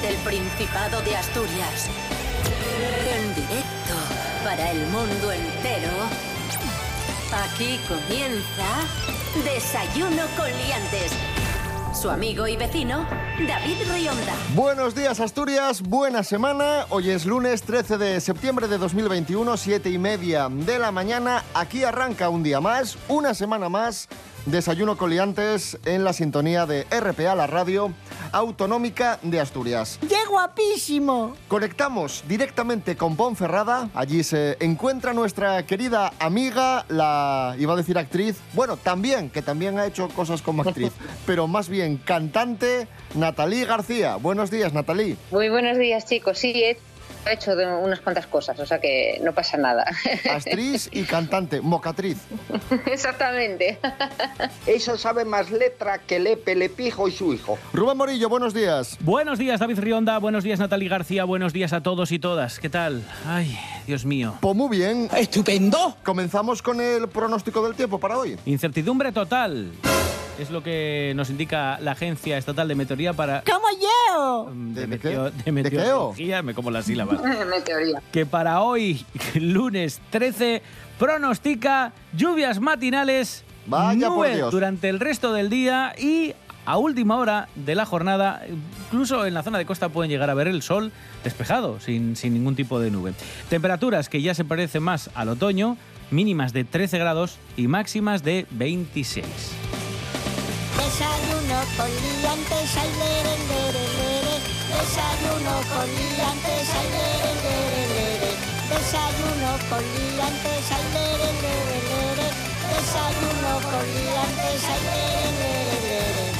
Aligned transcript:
desde 0.00 0.14
el 0.14 0.16
Principado 0.22 1.00
de 1.02 1.16
Asturias. 1.16 1.88
En 3.14 3.34
directo 3.34 3.94
para 4.44 4.70
el 4.70 4.86
mundo 4.86 5.32
entero. 5.32 5.90
Aquí 7.44 7.78
comienza 7.88 9.44
Desayuno 9.44 10.22
con 10.36 10.46
Liantes. 10.46 11.12
Su 11.94 12.08
amigo 12.08 12.46
y 12.46 12.56
vecino, 12.56 13.06
David 13.46 13.76
Rionda. 13.92 14.32
Buenos 14.54 14.94
días 14.94 15.20
Asturias, 15.20 15.82
buena 15.82 16.22
semana. 16.22 16.86
Hoy 16.90 17.10
es 17.10 17.26
lunes 17.26 17.62
13 17.62 17.98
de 17.98 18.20
septiembre 18.20 18.68
de 18.68 18.78
2021, 18.78 19.56
siete 19.56 19.90
y 19.90 19.98
media 19.98 20.48
de 20.48 20.78
la 20.78 20.92
mañana. 20.92 21.44
Aquí 21.52 21.84
arranca 21.84 22.28
un 22.28 22.42
día 22.42 22.60
más, 22.60 22.96
una 23.08 23.34
semana 23.34 23.68
más. 23.68 24.08
Desayuno 24.46 24.96
coliantes 24.96 25.78
en 25.84 26.04
la 26.04 26.12
sintonía 26.12 26.64
de 26.64 26.86
RPA, 26.90 27.34
la 27.34 27.46
radio 27.46 27.92
autonómica 28.32 29.18
de 29.22 29.40
Asturias. 29.40 29.98
¡Qué 30.08 30.16
guapísimo! 30.28 31.36
Conectamos 31.48 32.24
directamente 32.28 32.96
con 32.96 33.16
Ponferrada. 33.16 33.90
Allí 33.94 34.22
se 34.22 34.56
encuentra 34.60 35.12
nuestra 35.12 35.64
querida 35.66 36.12
amiga, 36.18 36.84
la 36.88 37.54
iba 37.58 37.74
a 37.74 37.76
decir 37.76 37.98
actriz, 37.98 38.36
bueno, 38.52 38.76
también, 38.76 39.30
que 39.30 39.42
también 39.42 39.78
ha 39.78 39.86
hecho 39.86 40.08
cosas 40.08 40.42
como 40.42 40.62
actriz, 40.62 40.92
pero 41.26 41.46
más 41.46 41.68
bien 41.68 41.96
cantante, 41.96 42.88
Natalí 43.14 43.64
García. 43.64 44.16
Buenos 44.16 44.50
días, 44.50 44.72
Natalí. 44.72 45.16
Muy 45.30 45.48
buenos 45.48 45.78
días, 45.78 46.06
chicos. 46.06 46.38
Sí, 46.38 46.52
he 46.54 46.78
hecho 47.26 47.56
de 47.56 47.66
unas 47.66 48.00
cuantas 48.00 48.26
cosas, 48.26 48.58
o 48.58 48.66
sea 48.66 48.80
que 48.80 49.20
no 49.22 49.32
pasa 49.32 49.56
nada. 49.56 49.84
Actriz 50.30 50.88
y 50.92 51.02
cantante, 51.02 51.60
mocatriz. 51.60 52.18
Exactamente. 52.86 53.78
Eso 54.66 54.96
sabe 54.96 55.24
más 55.24 55.50
letra 55.50 55.98
que 55.98 56.18
Lepe, 56.18 56.54
Lepijo 56.54 57.08
y 57.08 57.12
su 57.12 57.32
hijo. 57.32 57.58
Rubén 57.72 57.96
Morillo, 57.96 58.28
buenos 58.28 58.54
días. 58.54 58.96
Buenos 59.00 59.38
días, 59.38 59.60
David 59.60 59.78
Rionda. 59.78 60.18
Buenos 60.18 60.44
días, 60.44 60.58
Natalie 60.58 60.88
García. 60.88 61.24
Buenos 61.24 61.52
días 61.52 61.72
a 61.72 61.82
todos 61.82 62.12
y 62.12 62.18
todas. 62.18 62.58
¿Qué 62.58 62.68
tal? 62.68 63.02
Ay, 63.26 63.58
Dios 63.86 64.04
mío. 64.04 64.34
Pues 64.40 64.56
muy 64.56 64.76
bien. 64.76 65.08
¡Estupendo! 65.16 65.96
Comenzamos 66.02 66.62
con 66.62 66.80
el 66.80 67.08
pronóstico 67.08 67.64
del 67.64 67.74
tiempo 67.74 67.98
para 67.98 68.18
hoy. 68.18 68.38
Incertidumbre 68.46 69.12
total. 69.12 69.70
Es 70.40 70.50
lo 70.50 70.62
que 70.62 71.12
nos 71.16 71.28
indica 71.28 71.78
la 71.80 71.92
Agencia 71.92 72.38
Estatal 72.38 72.66
de 72.66 72.74
Meteorología 72.74 73.12
para... 73.12 73.42
¡Como 73.42 73.66
yo! 73.78 74.50
¿De- 74.54 74.86
de 74.86 74.88
meteo- 74.98 75.30
qué? 75.30 75.42
de 75.44 75.52
meteorología, 75.52 76.42
me 76.42 76.54
como 76.54 76.70
las 76.70 76.86
sílabas. 76.86 77.20
Meteoría. 77.50 78.00
que 78.10 78.24
para 78.24 78.62
hoy, 78.62 79.04
lunes 79.34 80.00
13, 80.10 80.62
pronostica 80.98 81.92
lluvias 82.14 82.58
matinales, 82.58 83.44
Vaya 83.66 84.08
por 84.08 84.16
nube 84.16 84.36
Dios. 84.36 84.50
durante 84.50 84.88
el 84.88 84.98
resto 84.98 85.32
del 85.34 85.50
día 85.50 85.92
y 85.98 86.32
a 86.64 86.78
última 86.78 87.16
hora 87.16 87.48
de 87.54 87.74
la 87.74 87.84
jornada, 87.84 88.42
incluso 88.86 89.26
en 89.26 89.34
la 89.34 89.42
zona 89.42 89.58
de 89.58 89.66
costa 89.66 89.90
pueden 89.90 90.10
llegar 90.10 90.30
a 90.30 90.34
ver 90.34 90.48
el 90.48 90.62
sol 90.62 90.90
despejado, 91.22 91.80
sin, 91.80 92.16
sin 92.16 92.32
ningún 92.32 92.56
tipo 92.56 92.80
de 92.80 92.90
nube. 92.90 93.12
Temperaturas 93.50 94.08
que 94.08 94.22
ya 94.22 94.34
se 94.34 94.44
parecen 94.46 94.82
más 94.82 95.10
al 95.14 95.28
otoño, 95.28 95.76
mínimas 96.10 96.52
de 96.54 96.64
13 96.64 96.98
grados 96.98 97.36
y 97.58 97.66
máximas 97.68 98.22
de 98.22 98.46
26. 98.52 99.24
Con 101.60 101.90
liantes, 101.90 102.74
ay, 102.74 102.90
lere, 102.98 103.36
lere, 103.50 103.84
lere. 104.00 104.34
Desayuno 104.72 105.54
con 105.68 105.88
liantes, 105.92 106.68
ay, 106.72 106.88
lere, 106.88 107.32
lere, 107.44 107.82
lere. 107.92 108.30
Desayuno 108.70 109.50
con 109.68 109.82
liantes, 109.84 110.64
ay, 110.72 110.84
lere, 110.94 111.30
lere, 111.44 111.78
lere. 111.90 112.26
Desayuno 112.72 113.52
con 113.70 113.84
liantes, 113.92 114.64
ay, 114.64 114.80
lere, 114.88 115.30
lere, 115.38 115.80
lere. 115.82 116.32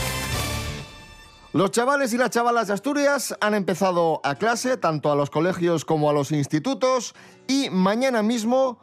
Los 1.52 1.70
chavales 1.70 2.14
y 2.14 2.16
las 2.16 2.30
chavalas 2.30 2.68
de 2.68 2.74
Asturias 2.74 3.36
han 3.42 3.52
empezado 3.54 4.22
a 4.24 4.36
clase, 4.36 4.78
tanto 4.78 5.12
a 5.12 5.16
los 5.16 5.28
colegios 5.28 5.84
como 5.84 6.08
a 6.08 6.14
los 6.14 6.32
institutos, 6.32 7.14
y 7.46 7.68
mañana 7.68 8.22
mismo 8.22 8.78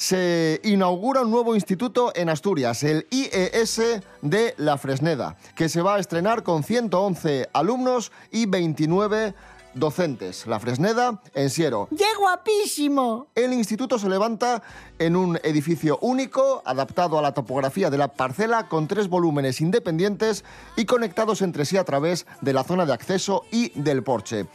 se 0.00 0.62
inaugura 0.64 1.20
un 1.20 1.30
nuevo 1.30 1.54
instituto 1.54 2.10
en 2.14 2.30
Asturias, 2.30 2.82
el 2.84 3.06
IES 3.10 3.82
de 4.22 4.54
La 4.56 4.78
Fresneda, 4.78 5.36
que 5.54 5.68
se 5.68 5.82
va 5.82 5.96
a 5.96 5.98
estrenar 5.98 6.42
con 6.42 6.62
111 6.62 7.50
alumnos 7.52 8.10
y 8.30 8.46
29 8.46 9.34
docentes. 9.74 10.46
La 10.46 10.58
Fresneda 10.58 11.20
en 11.34 11.50
Siero. 11.50 11.86
¡Qué 11.94 12.06
guapísimo! 12.18 13.26
El 13.34 13.52
instituto 13.52 13.98
se 13.98 14.08
levanta 14.08 14.62
en 14.98 15.16
un 15.16 15.38
edificio 15.42 15.98
único, 16.00 16.62
adaptado 16.64 17.18
a 17.18 17.22
la 17.22 17.34
topografía 17.34 17.90
de 17.90 17.98
la 17.98 18.08
parcela, 18.08 18.68
con 18.70 18.88
tres 18.88 19.06
volúmenes 19.06 19.60
independientes 19.60 20.46
y 20.78 20.86
conectados 20.86 21.42
entre 21.42 21.66
sí 21.66 21.76
a 21.76 21.84
través 21.84 22.26
de 22.40 22.54
la 22.54 22.64
zona 22.64 22.86
de 22.86 22.94
acceso 22.94 23.44
y 23.52 23.68
del 23.78 24.02
porche. 24.02 24.46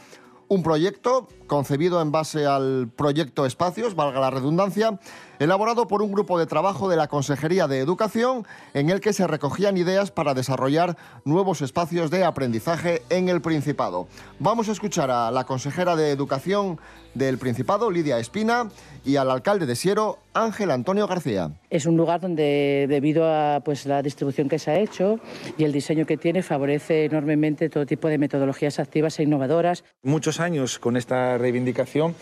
Un 0.48 0.62
proyecto 0.62 1.26
concebido 1.46 2.00
en 2.00 2.12
base 2.12 2.46
al 2.46 2.88
proyecto 2.94 3.46
Espacios, 3.46 3.94
valga 3.94 4.20
la 4.20 4.30
redundancia, 4.30 4.98
elaborado 5.38 5.86
por 5.86 6.02
un 6.02 6.12
grupo 6.12 6.38
de 6.38 6.46
trabajo 6.46 6.88
de 6.88 6.96
la 6.96 7.08
Consejería 7.08 7.66
de 7.68 7.78
Educación 7.78 8.46
en 8.74 8.90
el 8.90 9.00
que 9.00 9.12
se 9.12 9.26
recogían 9.26 9.76
ideas 9.76 10.10
para 10.10 10.34
desarrollar 10.34 10.96
nuevos 11.24 11.62
espacios 11.62 12.10
de 12.10 12.24
aprendizaje 12.24 13.02
en 13.10 13.28
el 13.28 13.40
Principado. 13.40 14.08
Vamos 14.38 14.68
a 14.68 14.72
escuchar 14.72 15.10
a 15.10 15.30
la 15.30 15.44
consejera 15.44 15.96
de 15.96 16.10
Educación 16.10 16.78
del 17.14 17.38
Principado, 17.38 17.90
Lidia 17.90 18.18
Espina, 18.18 18.68
y 19.04 19.16
al 19.16 19.30
alcalde 19.30 19.66
de 19.66 19.76
Siero, 19.76 20.18
Ángel 20.34 20.70
Antonio 20.70 21.06
García. 21.06 21.52
Es 21.70 21.86
un 21.86 21.96
lugar 21.96 22.20
donde, 22.20 22.86
debido 22.88 23.24
a 23.24 23.60
pues, 23.64 23.86
la 23.86 24.02
distribución 24.02 24.48
que 24.48 24.58
se 24.58 24.70
ha 24.70 24.78
hecho 24.78 25.20
y 25.56 25.64
el 25.64 25.72
diseño 25.72 26.04
que 26.06 26.16
tiene, 26.16 26.42
favorece 26.42 27.04
enormemente 27.04 27.68
todo 27.68 27.86
tipo 27.86 28.08
de 28.08 28.18
metodologías 28.18 28.78
activas 28.80 29.18
e 29.18 29.22
innovadoras. 29.22 29.84
muchos 30.02 30.35
años 30.40 30.78
con 30.78 30.96
esta 30.96 31.38
reivindicación 31.38 32.14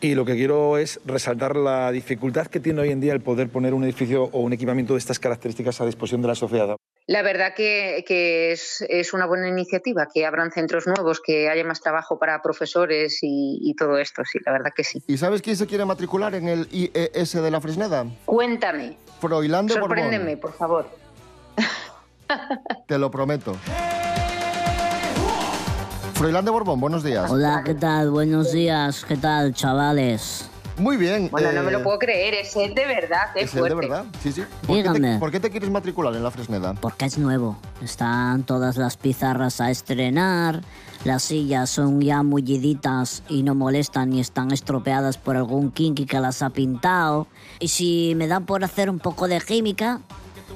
y 0.00 0.14
lo 0.14 0.24
que 0.24 0.34
quiero 0.34 0.78
es 0.78 1.00
resaltar 1.04 1.56
la 1.56 1.90
dificultad 1.90 2.46
que 2.46 2.60
tiene 2.60 2.80
hoy 2.82 2.90
en 2.90 3.00
día 3.00 3.12
el 3.12 3.20
poder 3.20 3.48
poner 3.48 3.74
un 3.74 3.82
edificio 3.82 4.24
o 4.24 4.40
un 4.40 4.52
equipamiento 4.52 4.92
de 4.92 5.00
estas 5.00 5.18
características 5.18 5.80
a 5.80 5.86
disposición 5.86 6.22
de 6.22 6.28
la 6.28 6.36
sociedad. 6.36 6.76
La 7.08 7.22
verdad 7.22 7.54
que, 7.56 8.04
que 8.06 8.52
es, 8.52 8.84
es 8.88 9.12
una 9.12 9.26
buena 9.26 9.48
iniciativa, 9.48 10.06
que 10.12 10.24
abran 10.26 10.52
centros 10.52 10.86
nuevos, 10.86 11.20
que 11.24 11.48
haya 11.48 11.64
más 11.64 11.80
trabajo 11.80 12.18
para 12.18 12.40
profesores 12.42 13.18
y, 13.22 13.58
y 13.62 13.74
todo 13.74 13.98
esto, 13.98 14.22
sí, 14.30 14.38
la 14.44 14.52
verdad 14.52 14.70
que 14.76 14.84
sí. 14.84 15.02
¿Y 15.08 15.16
sabes 15.16 15.42
quién 15.42 15.56
se 15.56 15.66
quiere 15.66 15.84
matricular 15.84 16.34
en 16.34 16.48
el 16.48 16.68
IES 16.70 17.32
de 17.32 17.50
la 17.50 17.60
Fresneda? 17.60 18.06
Cuéntame, 18.26 18.98
Froilán 19.20 19.66
de 19.66 19.74
sorpréndeme, 19.74 20.36
Borbón. 20.36 20.40
por 20.40 20.52
favor. 20.52 20.90
Te 22.86 22.98
lo 22.98 23.10
prometo. 23.10 23.56
Froilán 26.18 26.44
de 26.44 26.50
Borbón, 26.50 26.80
buenos 26.80 27.04
días. 27.04 27.30
Hola, 27.30 27.62
¿qué 27.64 27.76
tal? 27.76 28.10
Buenos 28.10 28.50
días, 28.50 29.04
¿qué 29.04 29.16
tal, 29.16 29.54
chavales? 29.54 30.50
Muy 30.76 30.96
bien. 30.96 31.28
Bueno, 31.30 31.52
no 31.52 31.62
me 31.62 31.68
eh, 31.68 31.74
lo 31.74 31.84
puedo 31.84 31.96
creer, 32.00 32.34
es 32.34 32.56
él 32.56 32.74
de 32.74 32.86
verdad, 32.86 33.30
qué 33.32 33.42
¿Es 33.42 33.54
él 33.54 33.60
fuerte. 33.60 33.76
de 33.76 33.80
verdad? 33.88 34.04
Sí, 34.20 34.32
sí. 34.32 34.42
¿Por 34.66 34.82
qué, 34.82 35.00
te, 35.00 35.18
por 35.20 35.30
qué 35.30 35.38
te 35.38 35.48
quieres 35.48 35.70
matricular 35.70 36.12
en 36.16 36.24
la 36.24 36.32
Fresneda? 36.32 36.74
Porque 36.74 37.04
es 37.04 37.18
nuevo. 37.18 37.56
Están 37.80 38.42
todas 38.42 38.76
las 38.76 38.96
pizarras 38.96 39.60
a 39.60 39.70
estrenar, 39.70 40.62
las 41.04 41.22
sillas 41.22 41.70
son 41.70 42.00
ya 42.00 42.24
mulliditas 42.24 43.22
y 43.28 43.44
no 43.44 43.54
molestan 43.54 44.10
ni 44.10 44.18
están 44.18 44.50
estropeadas 44.50 45.18
por 45.18 45.36
algún 45.36 45.70
kinky 45.70 46.04
que 46.04 46.18
las 46.18 46.42
ha 46.42 46.50
pintado. 46.50 47.28
Y 47.60 47.68
si 47.68 48.14
me 48.16 48.26
da 48.26 48.40
por 48.40 48.64
hacer 48.64 48.90
un 48.90 48.98
poco 48.98 49.28
de 49.28 49.40
química, 49.40 50.00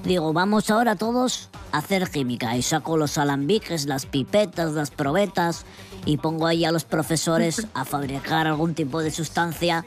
digo, 0.05 0.33
vamos 0.33 0.71
ahora 0.71 0.97
todos 0.97 1.49
a 1.73 1.79
hacer 1.79 2.09
química. 2.11 2.57
Y 2.57 2.63
saco 2.63 2.97
los 2.97 3.19
alambiques, 3.19 3.87
las 3.87 4.07
pipetas, 4.07 4.73
las 4.73 4.91
probetas 4.91 5.65
y 6.05 6.17
pongo 6.17 6.47
ahí 6.47 6.65
a 6.65 6.73
los 6.73 6.85
profesores 6.85 7.67
a 7.75 7.85
fabricar 7.85 8.47
algún 8.47 8.75
tipo 8.75 9.03
de 9.03 9.11
sustancia, 9.11 9.85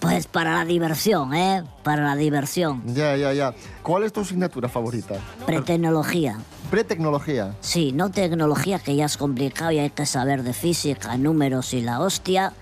pues 0.00 0.26
para 0.26 0.52
la 0.54 0.64
diversión, 0.64 1.34
¿eh? 1.34 1.64
Para 1.82 2.04
la 2.04 2.16
diversión. 2.16 2.82
Ya, 2.86 3.16
ya, 3.16 3.32
ya. 3.32 3.54
¿Cuál 3.82 4.02
es 4.04 4.12
tu 4.12 4.20
asignatura 4.20 4.68
favorita? 4.68 5.14
Pretecnología. 5.46 6.38
Pretecnología. 6.70 7.54
Sí, 7.60 7.92
no 7.92 8.10
tecnología, 8.10 8.80
que 8.80 8.96
ya 8.96 9.04
es 9.04 9.16
complicado 9.16 9.70
y 9.70 9.78
hay 9.78 9.90
que 9.90 10.04
saber 10.04 10.42
de 10.42 10.52
física, 10.52 11.16
números 11.16 11.72
y 11.72 11.82
la 11.82 12.00
hostia. 12.00 12.52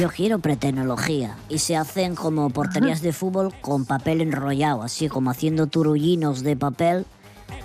Yo 0.00 0.08
quiero 0.08 0.38
pretecnología. 0.38 1.36
Y 1.48 1.58
se 1.58 1.76
hacen 1.76 2.14
como 2.14 2.50
porterías 2.50 3.02
de 3.02 3.12
fútbol 3.12 3.54
con 3.60 3.84
papel 3.84 4.20
enrollado, 4.20 4.82
así 4.82 5.08
como 5.08 5.30
haciendo 5.30 5.66
turullinos 5.66 6.42
de 6.42 6.56
papel. 6.56 7.06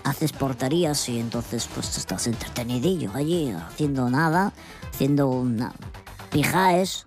Haces 0.04 0.32
porterías 0.32 1.10
y 1.10 1.20
entonces 1.20 1.68
pues 1.74 1.98
estás 1.98 2.28
entretenidillo 2.28 3.12
allí, 3.16 3.52
haciendo 3.52 4.10
nada, 4.10 4.54
haciendo 4.94 5.28
una 5.28 5.74
pijaes, 6.32 7.06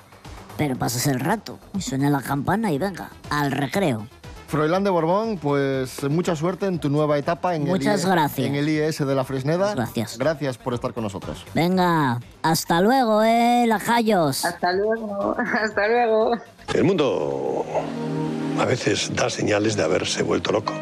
pero 0.56 0.76
pasas 0.76 1.06
el 1.06 1.20
rato 1.20 1.58
y 1.76 1.80
suena 1.80 2.10
la 2.10 2.20
campana 2.20 2.72
y 2.72 2.78
venga, 2.78 3.10
al 3.30 3.52
recreo. 3.52 4.06
Froilán 4.52 4.84
de 4.84 4.90
Borbón, 4.90 5.38
pues 5.38 6.02
mucha 6.10 6.36
suerte 6.36 6.66
en 6.66 6.78
tu 6.78 6.90
nueva 6.90 7.16
etapa 7.16 7.54
en, 7.54 7.64
Muchas 7.64 8.02
el, 8.02 8.08
IE 8.08 8.12
gracias. 8.12 8.46
en 8.46 8.54
el 8.54 8.68
IES 8.68 8.98
de 8.98 9.14
la 9.14 9.24
Fresneda. 9.24 9.74
Gracias. 9.74 10.18
Gracias 10.18 10.58
por 10.58 10.74
estar 10.74 10.92
con 10.92 11.04
nosotros. 11.04 11.46
Venga, 11.54 12.20
hasta 12.42 12.82
luego, 12.82 13.22
eh, 13.22 13.64
lajayos. 13.66 14.44
Hasta 14.44 14.74
luego, 14.74 15.34
hasta 15.38 15.88
luego. 15.88 16.32
El 16.74 16.84
mundo 16.84 17.64
a 18.60 18.66
veces 18.66 19.10
da 19.14 19.30
señales 19.30 19.74
de 19.74 19.84
haberse 19.84 20.22
vuelto 20.22 20.52
loco. 20.52 20.74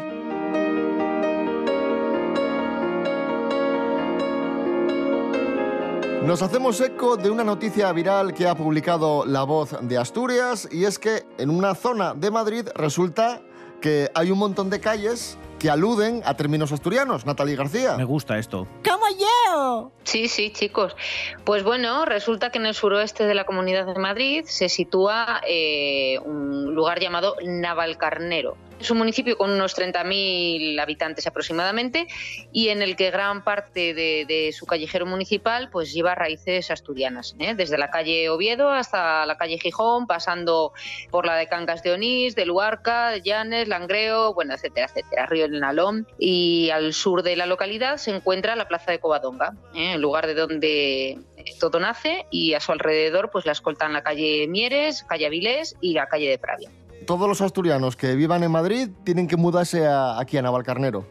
Nos 6.25 6.41
hacemos 6.41 6.81
eco 6.81 7.15
de 7.15 7.29
una 7.31 7.45
noticia 7.45 7.89
viral 7.93 8.33
que 8.33 8.49
ha 8.49 8.53
publicado 8.53 9.25
La 9.25 9.43
Voz 9.43 9.77
de 9.81 9.97
Asturias 9.97 10.67
y 10.69 10.83
es 10.83 10.99
que 10.99 11.25
en 11.37 11.49
una 11.49 11.73
zona 11.73 12.13
de 12.13 12.31
Madrid 12.31 12.67
resulta 12.75 13.41
que 13.81 14.09
hay 14.13 14.31
un 14.31 14.37
montón 14.37 14.69
de 14.69 14.79
calles 14.79 15.37
que 15.59 15.69
aluden 15.69 16.23
a 16.25 16.35
términos 16.35 16.71
asturianos. 16.71 17.25
Natalie 17.25 17.55
García. 17.55 17.95
Me 17.97 18.03
gusta 18.03 18.39
esto. 18.39 18.67
¡Como 18.83 19.05
yo! 19.19 19.91
Sí, 20.03 20.27
sí, 20.27 20.51
chicos. 20.51 20.95
Pues 21.43 21.63
bueno, 21.63 22.05
resulta 22.05 22.49
que 22.49 22.57
en 22.57 22.65
el 22.65 22.73
suroeste 22.73 23.25
de 23.25 23.35
la 23.35 23.43
Comunidad 23.43 23.85
de 23.85 23.99
Madrid 23.99 24.43
se 24.45 24.69
sitúa 24.69 25.41
eh, 25.47 26.17
un 26.25 26.73
lugar 26.73 26.99
llamado 26.99 27.35
Navalcarnero. 27.43 28.57
Es 28.81 28.89
un 28.89 28.97
municipio 28.97 29.37
con 29.37 29.51
unos 29.51 29.77
30.000 29.77 30.81
habitantes 30.81 31.27
aproximadamente 31.27 32.07
y 32.51 32.69
en 32.69 32.81
el 32.81 32.95
que 32.95 33.11
gran 33.11 33.43
parte 33.43 33.93
de, 33.93 34.51
su 34.57 34.65
callejero 34.65 35.05
municipal 35.05 35.69
pues 35.69 35.93
lleva 35.93 36.15
raíces 36.15 36.71
asturianas, 36.71 37.35
¿eh? 37.37 37.53
desde 37.53 37.77
la 37.77 37.91
calle 37.91 38.29
Oviedo 38.29 38.71
hasta 38.71 39.23
la 39.27 39.37
calle 39.37 39.59
Gijón, 39.59 40.07
pasando 40.07 40.73
por 41.11 41.27
la 41.27 41.35
de 41.35 41.45
Cangas 41.45 41.83
de 41.83 41.91
Onís, 41.91 42.33
de 42.33 42.47
Luarca, 42.47 43.11
de 43.11 43.21
Llanes, 43.21 43.67
Langreo, 43.67 44.33
bueno, 44.33 44.55
etcétera, 44.55 44.87
etcétera, 44.87 45.27
Río 45.27 45.47
del 45.47 45.59
Nalón. 45.59 46.07
Y 46.17 46.71
al 46.71 46.93
sur 46.93 47.21
de 47.21 47.35
la 47.35 47.45
localidad 47.45 47.97
se 47.97 48.09
encuentra 48.09 48.55
la 48.55 48.67
plaza 48.67 48.91
de 48.91 48.99
Covadonga, 48.99 49.53
¿eh? 49.75 49.93
el 49.93 50.01
lugar 50.01 50.25
de 50.25 50.33
donde 50.33 51.19
todo 51.59 51.79
nace 51.79 52.25
y 52.31 52.55
a 52.55 52.59
su 52.59 52.71
alrededor 52.71 53.29
pues 53.29 53.45
la 53.45 53.51
escoltan 53.51 53.93
la 53.93 54.01
calle 54.01 54.47
Mieres, 54.47 55.03
calle 55.03 55.27
Avilés 55.27 55.75
y 55.81 55.93
la 55.93 56.07
calle 56.07 56.31
de 56.31 56.39
Pravia 56.39 56.71
todos 57.05 57.27
los 57.27 57.41
asturianos 57.41 57.95
que 57.95 58.15
vivan 58.15 58.43
en 58.43 58.51
Madrid 58.51 58.89
tienen 59.03 59.27
que 59.27 59.37
mudarse 59.37 59.85
a, 59.87 60.19
aquí 60.19 60.37
a 60.37 60.41
Navalcarnero 60.41 61.05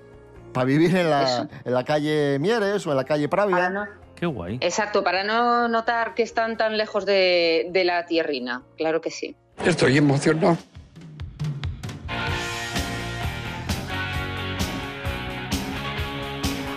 para 0.53 0.65
vivir 0.65 0.95
en 0.97 1.11
la, 1.11 1.49
en 1.65 1.75
la, 1.75 1.85
calle 1.85 2.39
Mieres 2.41 2.87
o 2.87 2.91
en 2.91 2.97
la 2.97 3.05
calle 3.05 3.29
Pravia. 3.29 3.71
No, 3.71 3.87
Qué 4.17 4.27
guay. 4.27 4.59
Exacto, 4.61 5.03
para 5.03 5.25
no 5.25 5.69
notar 5.69 6.15
que 6.15 6.23
están 6.23 6.57
tan 6.57 6.77
lejos 6.77 7.07
de, 7.07 7.69
de 7.71 7.85
la 7.85 8.05
tierrina, 8.07 8.63
claro 8.77 9.01
que 9.01 9.11
sí. 9.11 9.35
Estoy 9.65 9.97
emocionado. 9.97 10.59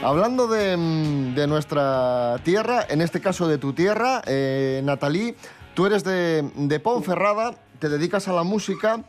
Hablando 0.01 0.47
de, 0.47 0.75
de, 1.33 1.47
nuestra 1.47 2.35
tierra, 2.43 2.85
en 2.89 3.01
este 3.01 3.21
caso 3.21 3.47
de 3.47 3.57
tu 3.57 3.71
tierra, 3.71 4.21
eh, 4.25 4.81
Natalí, 4.83 5.33
tú 5.73 5.85
eres 5.85 6.03
de, 6.03 6.49
de 6.55 6.79
Ponferrada 6.81 7.55
te 7.83 7.89
dedicas 7.89 8.29
a 8.29 8.31
la 8.31 8.43
música. 8.43 9.01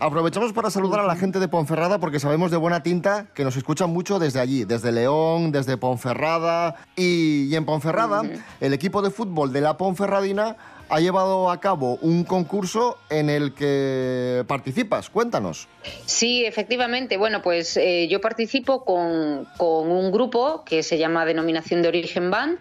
Aprovechamos 0.00 0.52
para 0.52 0.68
saludar 0.68 0.98
a 0.98 1.06
la 1.06 1.14
gente 1.14 1.38
de 1.38 1.46
Ponferrada 1.46 2.00
porque 2.00 2.18
sabemos 2.18 2.50
de 2.50 2.56
buena 2.56 2.82
tinta 2.82 3.28
que 3.34 3.44
nos 3.44 3.56
escuchan 3.56 3.90
mucho 3.90 4.18
desde 4.18 4.40
allí, 4.40 4.64
desde 4.64 4.90
León, 4.90 5.52
desde 5.52 5.76
Ponferrada. 5.76 6.74
Y, 6.96 7.54
en 7.54 7.64
Ponferrada, 7.64 8.24
el 8.60 8.72
equipo 8.72 9.00
de 9.00 9.10
fútbol 9.10 9.52
de 9.52 9.60
la 9.60 9.76
Ponferradina 9.76 10.56
ha 10.88 10.98
llevado 10.98 11.52
a 11.52 11.60
cabo 11.60 11.98
un 12.02 12.24
concurso 12.24 12.98
en 13.10 13.30
el 13.30 13.54
que 13.54 14.44
participas. 14.48 15.08
Cuéntanos. 15.08 15.68
Sí, 16.04 16.44
efectivamente. 16.44 17.18
Bueno, 17.18 17.42
pues 17.42 17.76
eh, 17.76 18.08
yo 18.10 18.20
participo 18.20 18.84
con, 18.84 19.46
con 19.56 19.88
un 19.88 20.10
grupo 20.10 20.64
que 20.64 20.82
se 20.82 20.98
llama 20.98 21.24
Denominación 21.24 21.80
de 21.80 21.88
Origen 21.88 22.32
Band 22.32 22.58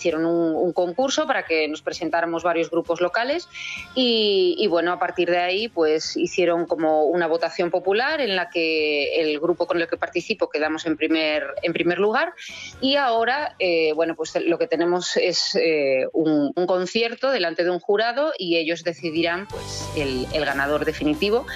hicieron 0.00 0.24
un, 0.24 0.72
concurso 0.72 1.26
para 1.26 1.44
que 1.44 1.68
nos 1.68 1.82
presentáramos 1.82 2.42
varios 2.42 2.70
grupos 2.70 3.00
locales 3.00 3.48
y, 3.94 4.66
bueno, 4.68 4.92
a 4.92 4.98
partir 4.98 5.30
de 5.30 5.38
ahí 5.38 5.68
pues 5.68 6.16
hicieron 6.16 6.64
como 6.64 7.04
una 7.04 7.26
votación 7.26 7.70
popular 7.70 8.20
en 8.20 8.34
la 8.36 8.48
que 8.48 9.20
el 9.20 9.38
grupo 9.40 9.66
con 9.66 9.80
el 9.80 9.88
que 9.88 9.96
participo 9.98 10.48
quedamos 10.48 10.86
en 10.86 10.96
primer, 10.96 11.44
en 11.62 11.72
primer 11.72 11.98
lugar 11.98 12.32
y 12.80 12.96
ahora, 12.96 13.54
eh, 13.58 13.92
bueno, 13.94 14.14
pues 14.14 14.32
lo 14.46 14.58
que 14.58 14.66
tenemos 14.66 15.16
es 15.16 15.54
eh, 15.56 16.06
un, 16.12 16.52
concierto 16.66 17.30
delante 17.30 17.64
de 17.64 17.70
un 17.70 17.80
jurado 17.80 18.32
y 18.38 18.56
ellos 18.56 18.84
decidirán 18.84 19.46
pues 19.48 19.84
el, 19.96 20.26
el 20.32 20.44
ganador 20.44 20.84
definitivo 20.84 21.46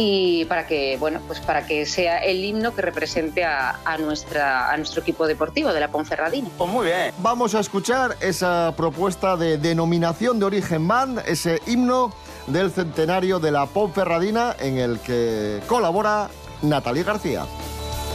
y 0.00 0.44
para 0.44 0.64
que 0.64 0.96
bueno 0.96 1.20
pues 1.26 1.40
para 1.40 1.66
que 1.66 1.84
sea 1.84 2.18
el 2.18 2.44
himno 2.44 2.72
que 2.72 2.82
represente 2.82 3.44
a, 3.44 3.76
nuestra 3.98 4.70
a 4.70 4.76
nuestro 4.76 5.02
equipo 5.02 5.26
deportivo 5.26 5.72
de 5.72 5.80
la 5.80 5.88
Ponferradina. 5.88 6.48
Pues 6.56 6.70
muy 6.70 6.86
bien. 6.86 7.12
Vamos 7.18 7.56
a 7.56 7.60
escuchar 7.60 8.16
esa 8.20 8.72
propuesta 8.76 9.36
de 9.36 9.58
denominación 9.58 10.38
de 10.38 10.44
origen 10.44 10.86
band, 10.86 11.20
ese 11.26 11.60
himno 11.66 12.12
del 12.46 12.70
centenario 12.70 13.40
de 13.40 13.50
la 13.50 13.66
Ponferradina 13.66 14.54
en 14.60 14.78
el 14.78 15.00
que 15.00 15.60
colabora 15.66 16.28
Natalie 16.62 17.02
García. 17.02 17.44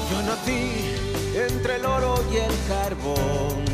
Yo 0.09 0.21
nací 0.21 0.95
entre 1.35 1.75
el 1.75 1.85
oro 1.85 2.15
y 2.31 2.37
el 2.37 2.53
carbón. 2.69 3.65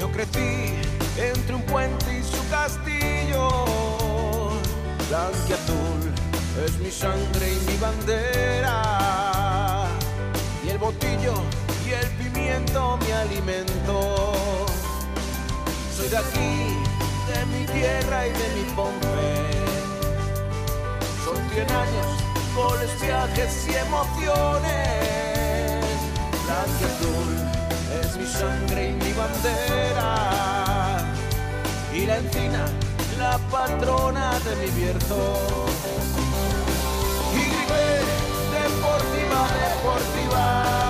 Yo 0.00 0.10
crecí 0.10 0.74
entre 1.16 1.54
un 1.54 1.62
puente 1.62 2.18
y 2.18 2.22
su 2.24 2.48
castillo 2.50 3.74
azul 5.14 6.23
es 6.62 6.78
mi 6.78 6.90
sangre 6.90 7.52
y 7.52 7.58
mi 7.70 7.76
bandera. 7.78 8.78
Y 10.64 10.70
el 10.70 10.78
botillo 10.78 11.34
y 11.86 11.90
el 11.92 12.08
pimiento 12.12 12.96
mi 12.98 13.10
alimento. 13.12 14.32
Soy 15.96 16.08
de 16.08 16.16
aquí, 16.16 16.76
de 17.28 17.46
mi 17.46 17.66
tierra 17.66 18.26
y 18.26 18.30
de 18.30 18.48
mi 18.56 18.64
pompe. 18.74 19.44
Son 21.24 21.36
cien 21.50 21.70
años, 21.70 22.06
goles, 22.54 22.90
viajes 23.00 23.66
y 23.68 23.74
emociones. 23.74 24.74
Blanco 26.44 26.78
y 26.80 26.84
azul 26.84 27.34
es 28.00 28.16
mi 28.16 28.26
sangre 28.26 28.90
y 28.90 28.92
mi 28.92 29.12
bandera. 29.12 30.12
Y 31.92 32.06
la 32.06 32.18
encina 32.18 32.66
la 33.18 33.38
patrona 33.50 34.38
de 34.40 34.56
mi 34.56 34.70
Bierzo. 34.72 35.64
Deportiva, 38.50 39.46
deportiva. 39.60 40.83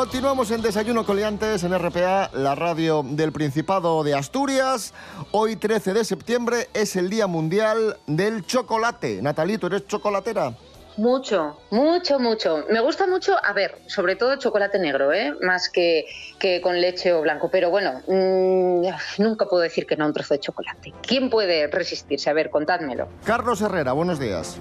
Continuamos 0.00 0.50
en 0.50 0.62
Desayuno 0.62 1.04
Coliantes 1.04 1.62
en 1.62 1.78
RPA, 1.78 2.30
la 2.32 2.54
radio 2.54 3.02
del 3.04 3.32
Principado 3.32 4.02
de 4.02 4.14
Asturias. 4.14 4.94
Hoy 5.30 5.56
13 5.56 5.92
de 5.92 6.06
septiembre 6.06 6.68
es 6.72 6.96
el 6.96 7.10
Día 7.10 7.26
Mundial 7.26 7.98
del 8.06 8.46
Chocolate. 8.46 9.20
Natalí, 9.20 9.58
¿tú 9.58 9.66
eres 9.66 9.86
chocolatera? 9.86 10.54
Mucho, 10.96 11.58
mucho, 11.70 12.18
mucho. 12.18 12.64
Me 12.70 12.80
gusta 12.80 13.06
mucho, 13.06 13.36
a 13.44 13.52
ver, 13.52 13.76
sobre 13.88 14.16
todo 14.16 14.36
chocolate 14.36 14.78
negro, 14.78 15.12
¿eh? 15.12 15.34
más 15.42 15.68
que, 15.68 16.06
que 16.38 16.62
con 16.62 16.80
leche 16.80 17.12
o 17.12 17.20
blanco. 17.20 17.50
Pero 17.50 17.68
bueno, 17.68 18.00
mmm, 18.06 18.82
nunca 19.18 19.44
puedo 19.44 19.62
decir 19.62 19.86
que 19.86 19.98
no 19.98 20.06
un 20.06 20.14
trozo 20.14 20.32
de 20.32 20.40
chocolate. 20.40 20.94
¿Quién 21.02 21.28
puede 21.28 21.66
resistirse? 21.66 22.30
A 22.30 22.32
ver, 22.32 22.48
contádmelo. 22.48 23.06
Carlos 23.26 23.60
Herrera, 23.60 23.92
buenos 23.92 24.18
días. 24.18 24.58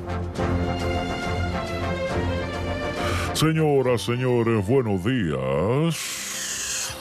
Señoras, 3.33 4.01
señores, 4.01 4.67
buenos 4.67 5.03
días. 5.03 6.95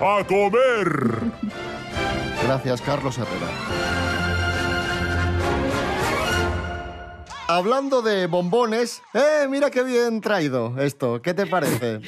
¡A 0.00 0.24
comer! 0.28 1.20
Gracias, 2.44 2.82
Carlos 2.82 3.16
Herrera. 3.16 4.43
Hablando 7.46 8.00
de 8.00 8.26
bombones, 8.26 9.02
¡eh! 9.12 9.46
Mira 9.50 9.70
qué 9.70 9.82
bien 9.82 10.22
traído 10.22 10.74
esto. 10.78 11.20
¿Qué 11.20 11.34
te 11.34 11.46
parece? 11.46 12.00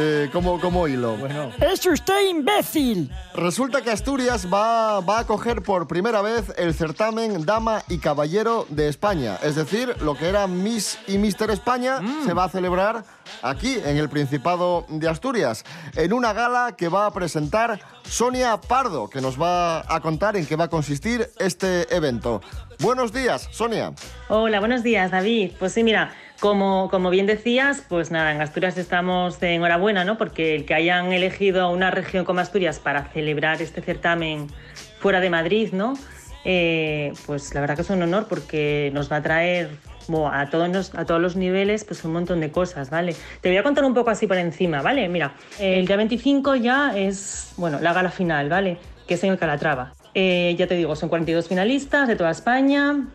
Eh, 0.00 0.30
como, 0.32 0.60
como 0.60 0.86
hilo. 0.86 1.16
Bueno. 1.16 1.50
¡Es 1.60 1.84
usted 1.84 2.28
imbécil! 2.28 3.10
Resulta 3.34 3.82
que 3.82 3.90
Asturias 3.90 4.46
va, 4.46 5.00
va 5.00 5.18
a 5.18 5.20
acoger 5.22 5.62
por 5.62 5.88
primera 5.88 6.22
vez 6.22 6.52
el 6.56 6.72
certamen 6.72 7.44
Dama 7.44 7.82
y 7.88 7.98
Caballero 7.98 8.64
de 8.68 8.88
España. 8.88 9.38
Es 9.42 9.56
decir, 9.56 9.96
lo 10.00 10.14
que 10.14 10.28
era 10.28 10.46
Miss 10.46 10.98
y 11.08 11.18
Mister 11.18 11.50
España 11.50 12.00
se 12.24 12.32
va 12.32 12.44
a 12.44 12.48
celebrar 12.48 13.02
aquí, 13.42 13.76
en 13.84 13.96
el 13.96 14.08
Principado 14.08 14.86
de 14.88 15.08
Asturias, 15.08 15.64
en 15.96 16.12
una 16.12 16.32
gala 16.32 16.76
que 16.76 16.88
va 16.88 17.06
a 17.06 17.12
presentar 17.12 17.80
Sonia 18.04 18.60
Pardo, 18.60 19.10
que 19.10 19.20
nos 19.20 19.40
va 19.40 19.80
a 19.92 20.00
contar 20.00 20.36
en 20.36 20.46
qué 20.46 20.54
va 20.54 20.64
a 20.64 20.68
consistir 20.68 21.28
este 21.38 21.92
evento. 21.94 22.40
Buenos 22.78 23.12
días, 23.12 23.48
Sonia. 23.50 23.92
Hola, 24.28 24.60
buenos 24.60 24.84
días, 24.84 25.10
David. 25.10 25.52
Pues 25.58 25.72
sí, 25.72 25.82
mira, 25.82 26.14
como, 26.40 26.88
como 26.90 27.10
bien 27.10 27.26
decías, 27.26 27.84
pues 27.88 28.10
nada, 28.10 28.32
en 28.32 28.40
Asturias 28.40 28.78
estamos 28.78 29.40
de 29.40 29.54
enhorabuena, 29.54 30.04
¿no? 30.04 30.18
Porque 30.18 30.54
el 30.54 30.64
que 30.64 30.74
hayan 30.74 31.12
elegido 31.12 31.70
una 31.70 31.90
región 31.90 32.24
como 32.24 32.40
Asturias 32.40 32.78
para 32.78 33.04
celebrar 33.06 33.60
este 33.60 33.82
certamen 33.82 34.46
fuera 35.00 35.20
de 35.20 35.30
Madrid, 35.30 35.70
¿no? 35.72 35.94
Eh, 36.44 37.12
pues 37.26 37.52
la 37.54 37.60
verdad 37.60 37.74
que 37.74 37.82
es 37.82 37.90
un 37.90 38.02
honor 38.02 38.26
porque 38.28 38.90
nos 38.94 39.10
va 39.10 39.16
a 39.16 39.22
traer 39.22 39.70
bueno, 40.06 40.30
a, 40.32 40.48
todos 40.48 40.68
los, 40.68 40.94
a 40.94 41.04
todos 41.04 41.20
los 41.20 41.36
niveles 41.36 41.84
pues 41.84 42.04
un 42.04 42.12
montón 42.12 42.40
de 42.40 42.50
cosas, 42.50 42.88
¿vale? 42.90 43.16
Te 43.40 43.48
voy 43.48 43.58
a 43.58 43.62
contar 43.62 43.84
un 43.84 43.94
poco 43.94 44.10
así 44.10 44.26
por 44.26 44.38
encima, 44.38 44.80
¿vale? 44.80 45.08
Mira, 45.08 45.34
el 45.58 45.86
día 45.86 45.96
25 45.96 46.54
ya 46.56 46.96
es, 46.96 47.52
bueno, 47.56 47.80
la 47.80 47.92
gala 47.92 48.10
final, 48.10 48.48
¿vale? 48.48 48.78
Que 49.06 49.14
es 49.14 49.24
en 49.24 49.32
el 49.32 49.38
Calatrava. 49.38 49.92
Eh, 50.14 50.54
ya 50.58 50.66
te 50.66 50.74
digo, 50.74 50.96
son 50.96 51.08
42 51.08 51.48
finalistas 51.48 52.08
de 52.08 52.16
toda 52.16 52.30
España, 52.30 53.06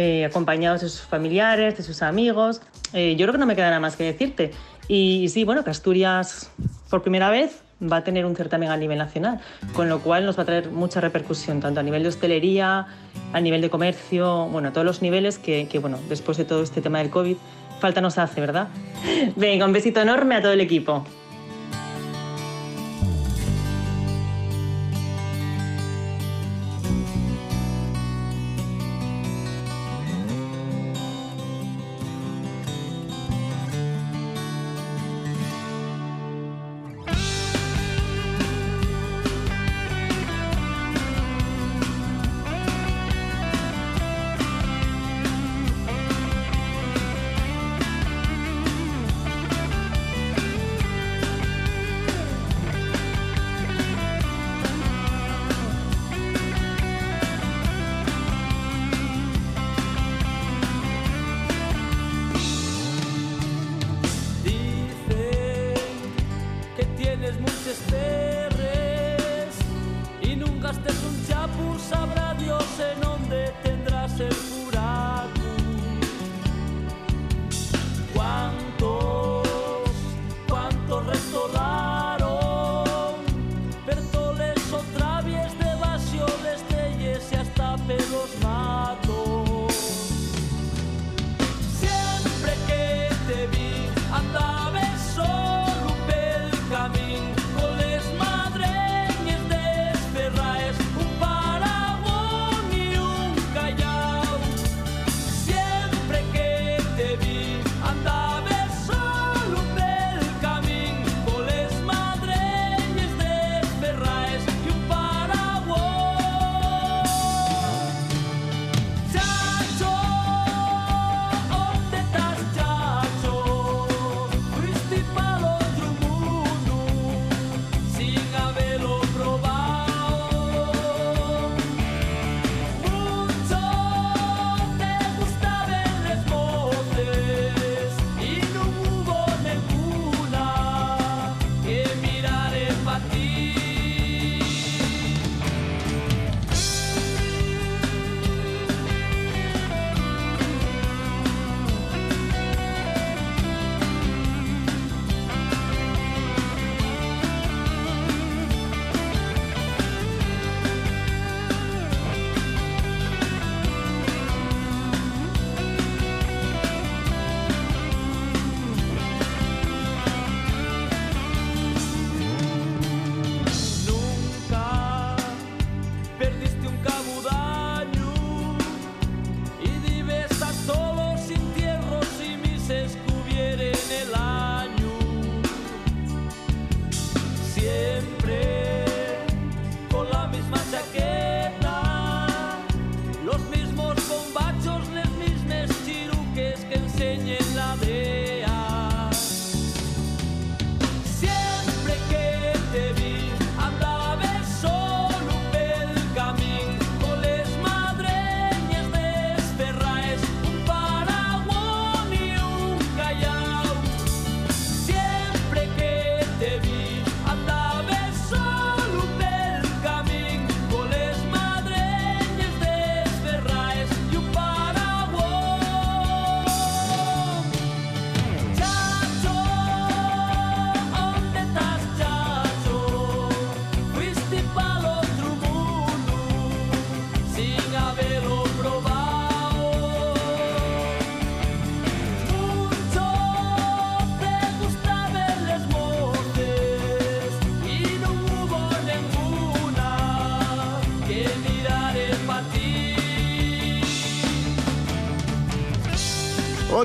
eh, 0.00 0.24
acompañados 0.24 0.80
de 0.80 0.88
sus 0.88 1.02
familiares, 1.02 1.76
de 1.76 1.82
sus 1.82 2.00
amigos. 2.00 2.62
Eh, 2.94 3.16
yo 3.16 3.26
creo 3.26 3.32
que 3.32 3.38
no 3.38 3.44
me 3.44 3.54
queda 3.54 3.66
nada 3.66 3.80
más 3.80 3.96
que 3.96 4.04
decirte. 4.04 4.50
Y, 4.88 5.28
sí, 5.28 5.44
bueno, 5.44 5.62
que 5.62 5.68
Asturias 5.68 6.50
por 6.88 7.02
primera 7.02 7.28
vez 7.28 7.60
va 7.80 7.98
a 7.98 8.04
tener 8.04 8.24
un 8.24 8.34
certamen 8.34 8.70
a 8.70 8.78
nivel 8.78 8.96
nacional, 8.96 9.40
con 9.74 9.90
lo 9.90 10.00
cual 10.00 10.24
nos 10.24 10.38
va 10.38 10.44
a 10.44 10.46
traer 10.46 10.70
mucha 10.70 11.02
repercusión, 11.02 11.60
tanto 11.60 11.80
a 11.80 11.82
nivel 11.82 12.02
de 12.02 12.08
hostelería, 12.08 12.86
a 13.34 13.40
nivel 13.42 13.60
de 13.60 13.68
comercio, 13.68 14.48
bueno, 14.48 14.68
a 14.68 14.72
todos 14.72 14.86
los 14.86 15.02
niveles 15.02 15.38
que, 15.38 15.68
que, 15.68 15.78
bueno, 15.78 15.98
después 16.08 16.38
de 16.38 16.46
todo 16.46 16.62
este 16.62 16.80
tema 16.80 17.00
del 17.00 17.10
COVID, 17.10 17.36
falta 17.78 18.00
nos 18.00 18.16
hace, 18.16 18.40
¿verdad? 18.40 18.68
Venga, 19.36 19.66
un 19.66 19.74
besito 19.74 20.00
enorme 20.00 20.34
a 20.34 20.40
todo 20.40 20.52
el 20.52 20.62
equipo. 20.62 21.04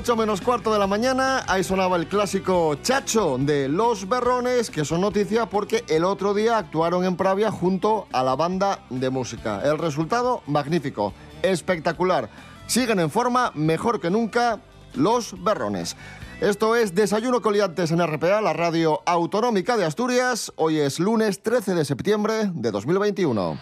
8 0.06 0.14
menos 0.14 0.40
cuarto 0.40 0.72
de 0.72 0.78
la 0.78 0.86
mañana, 0.86 1.42
ahí 1.48 1.64
sonaba 1.64 1.96
el 1.96 2.06
clásico 2.06 2.76
Chacho 2.80 3.38
de 3.40 3.68
Los 3.68 4.08
Berrones, 4.08 4.70
que 4.70 4.84
son 4.84 5.00
noticia 5.00 5.46
porque 5.46 5.82
el 5.88 6.04
otro 6.04 6.32
día 6.32 6.58
actuaron 6.58 7.04
en 7.04 7.16
Pravia 7.16 7.50
junto 7.50 8.06
a 8.12 8.22
la 8.22 8.36
banda 8.36 8.84
de 8.88 9.10
música. 9.10 9.60
El 9.64 9.78
resultado, 9.78 10.44
magnífico, 10.46 11.12
espectacular. 11.42 12.30
Siguen 12.68 13.00
en 13.00 13.10
forma, 13.10 13.50
mejor 13.56 13.98
que 13.98 14.08
nunca, 14.08 14.60
Los 14.94 15.42
Berrones. 15.42 15.96
Esto 16.40 16.76
es 16.76 16.94
Desayuno 16.94 17.42
Coliantes 17.42 17.90
en 17.90 18.06
RPA, 18.06 18.40
la 18.40 18.52
radio 18.52 19.02
autonómica 19.06 19.76
de 19.76 19.86
Asturias. 19.86 20.52
Hoy 20.54 20.78
es 20.78 21.00
lunes 21.00 21.42
13 21.42 21.74
de 21.74 21.84
septiembre 21.84 22.52
de 22.54 22.70
2021. 22.70 23.58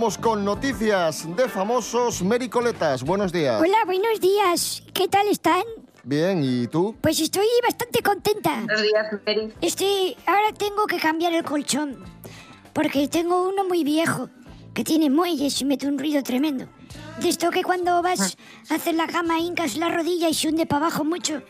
Vamos 0.00 0.16
con 0.16 0.46
noticias 0.46 1.28
de 1.36 1.46
famosos 1.46 2.22
Mericoletas. 2.22 3.02
Buenos 3.02 3.30
días. 3.30 3.60
Hola, 3.60 3.76
buenos 3.84 4.18
días. 4.18 4.82
¿Qué 4.94 5.08
tal 5.08 5.28
están? 5.28 5.62
Bien, 6.04 6.42
¿y 6.42 6.66
tú? 6.68 6.96
Pues 7.02 7.20
estoy 7.20 7.44
bastante 7.62 8.02
contenta. 8.02 8.62
Buenos 8.64 8.80
días, 8.80 9.06
Mary. 9.26 9.52
Este, 9.60 10.16
ahora 10.24 10.54
tengo 10.56 10.86
que 10.86 10.98
cambiar 10.98 11.34
el 11.34 11.44
colchón. 11.44 12.02
Porque 12.72 13.08
tengo 13.08 13.46
uno 13.46 13.64
muy 13.64 13.84
viejo, 13.84 14.30
que 14.72 14.84
tiene 14.84 15.10
muelles 15.10 15.60
y 15.60 15.66
mete 15.66 15.86
un 15.86 15.98
ruido 15.98 16.22
tremendo. 16.22 16.64
De 17.20 17.28
esto 17.28 17.50
que 17.50 17.62
cuando 17.62 18.00
vas 18.00 18.38
a 18.70 18.76
hacer 18.76 18.94
la 18.94 19.06
cama 19.06 19.38
hincas 19.38 19.76
la 19.76 19.90
rodilla 19.90 20.30
y 20.30 20.34
se 20.34 20.48
hunde 20.48 20.64
para 20.64 20.86
abajo 20.86 21.04
mucho. 21.04 21.42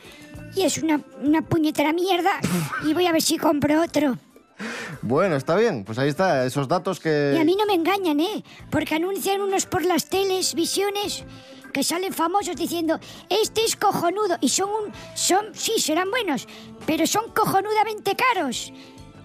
Y 0.56 0.62
es 0.62 0.78
una, 0.78 1.00
una 1.22 1.42
puñetera 1.42 1.92
mierda. 1.92 2.32
Y 2.84 2.94
voy 2.94 3.06
a 3.06 3.12
ver 3.12 3.22
si 3.22 3.38
compro 3.38 3.80
otro. 3.80 4.18
Bueno, 5.02 5.36
está 5.36 5.56
bien. 5.56 5.84
Pues 5.84 5.98
ahí 5.98 6.08
está, 6.08 6.44
esos 6.46 6.68
datos 6.68 7.00
que... 7.00 7.32
Y 7.36 7.38
a 7.40 7.44
mí 7.44 7.56
no 7.56 7.66
me 7.66 7.74
engañan, 7.74 8.20
¿eh? 8.20 8.44
Porque 8.70 8.94
anuncian 8.96 9.40
unos 9.40 9.66
por 9.66 9.84
las 9.84 10.06
teles, 10.08 10.54
visiones, 10.54 11.24
que 11.72 11.82
salen 11.84 12.12
famosos 12.12 12.56
diciendo, 12.56 12.98
este 13.28 13.64
es 13.64 13.76
cojonudo. 13.76 14.36
Y 14.40 14.48
son 14.48 14.68
un... 14.70 14.92
Son, 15.14 15.46
sí, 15.54 15.78
serán 15.80 16.10
buenos, 16.10 16.46
pero 16.86 17.06
son 17.06 17.30
cojonudamente 17.32 18.14
caros. 18.16 18.72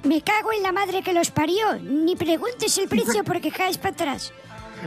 Me 0.03 0.21
cago 0.21 0.51
en 0.53 0.61
la 0.63 0.71
madre 0.71 1.01
que 1.01 1.13
los 1.13 1.31
parió. 1.31 1.75
Ni 1.81 2.15
preguntes 2.15 2.77
el 2.77 2.87
precio 2.87 3.23
porque 3.23 3.51
caes 3.51 3.77
para 3.77 3.93
atrás. 3.93 4.31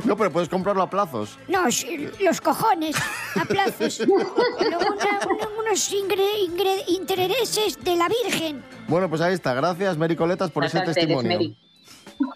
No, 0.04 0.16
pero 0.16 0.30
puedes 0.30 0.48
comprarlo 0.48 0.82
a 0.82 0.88
plazos. 0.90 1.38
No, 1.48 1.66
s- 1.66 2.10
los 2.20 2.40
cojones, 2.40 2.94
a 3.34 3.44
plazos. 3.44 3.98
Luego 4.06 4.32
una- 4.60 4.78
una- 4.78 5.48
unos 5.68 5.92
ingre- 5.92 6.46
ingre- 6.46 6.84
intereses 6.88 7.78
de 7.84 7.96
la 7.96 8.08
Virgen. 8.08 8.62
Bueno, 8.88 9.08
pues 9.08 9.20
ahí 9.20 9.34
está. 9.34 9.54
Gracias, 9.54 9.96
Mericoletas, 9.98 10.50
por 10.50 10.62
No 10.62 10.66
ese 10.66 10.78
te 10.80 10.84
alteres, 10.90 10.96
testimonio. 11.06 11.32
Mary. 11.38 11.58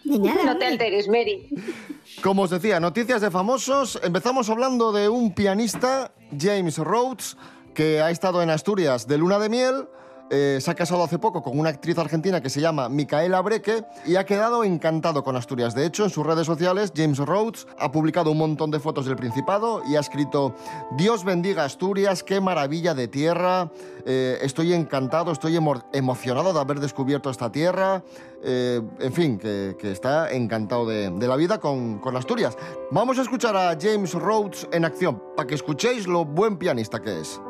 De 0.04 0.18
nada, 0.18 0.44
No 0.44 0.58
te 0.58 0.66
alteres, 0.66 1.08
Mary. 1.08 1.48
Como 2.22 2.42
os 2.42 2.50
decía, 2.50 2.78
noticias 2.78 3.20
de 3.20 3.30
famosos. 3.30 3.98
Empezamos 4.02 4.48
hablando 4.50 4.92
de 4.92 5.08
un 5.08 5.34
pianista, 5.34 6.12
James 6.38 6.78
Rhodes, 6.78 7.36
que 7.74 8.00
ha 8.00 8.10
estado 8.10 8.42
en 8.42 8.50
Asturias 8.50 9.06
de 9.06 9.18
luna 9.18 9.38
de 9.38 9.48
miel. 9.48 9.88
Eh, 10.32 10.58
se 10.60 10.70
ha 10.70 10.74
casado 10.74 11.04
hace 11.04 11.18
poco 11.18 11.42
con 11.42 11.58
una 11.58 11.68
actriz 11.68 11.96
argentina 11.98 12.40
que 12.40 12.50
se 12.50 12.60
llama 12.60 12.88
Micaela 12.88 13.40
Breque 13.42 13.84
y 14.06 14.16
ha 14.16 14.24
quedado 14.24 14.64
encantado 14.64 15.22
con 15.22 15.36
Asturias. 15.36 15.74
De 15.74 15.86
hecho, 15.86 16.04
en 16.04 16.10
sus 16.10 16.26
redes 16.26 16.46
sociales, 16.46 16.92
James 16.96 17.18
Rhodes 17.18 17.66
ha 17.78 17.92
publicado 17.92 18.30
un 18.32 18.38
montón 18.38 18.70
de 18.70 18.80
fotos 18.80 19.06
del 19.06 19.16
Principado 19.16 19.82
y 19.86 19.96
ha 19.96 20.00
escrito: 20.00 20.54
Dios 20.96 21.24
bendiga 21.24 21.64
Asturias, 21.64 22.22
qué 22.22 22.40
maravilla 22.40 22.94
de 22.94 23.06
tierra. 23.08 23.70
eh, 24.04 24.38
estoy 24.42 24.72
encantado, 24.72 25.30
estoy 25.30 25.54
emo- 25.56 25.84
emocionado 25.92 26.52
de 26.52 26.58
haber 26.58 26.80
descubierto 26.80 27.30
esta 27.30 27.52
tierra. 27.52 28.02
eh, 28.44 28.80
en 28.98 29.12
fin, 29.12 29.38
que, 29.38 29.76
que 29.78 29.92
está 29.92 30.32
encantado 30.32 30.84
de, 30.86 31.10
de 31.10 31.28
la 31.28 31.36
vida 31.36 31.60
con, 31.60 31.98
con 32.00 32.16
Asturias. 32.16 32.56
Vamos 32.90 33.18
a 33.18 33.22
escuchar 33.22 33.54
a 33.56 33.76
James 33.80 34.14
Rhodes 34.14 34.66
en 34.72 34.84
acción, 34.84 35.22
para 35.36 35.46
que 35.46 35.54
escuchéis 35.54 36.08
lo 36.08 36.24
buen 36.24 36.56
pianista 36.56 37.00
que 37.00 37.20
es. 37.20 37.40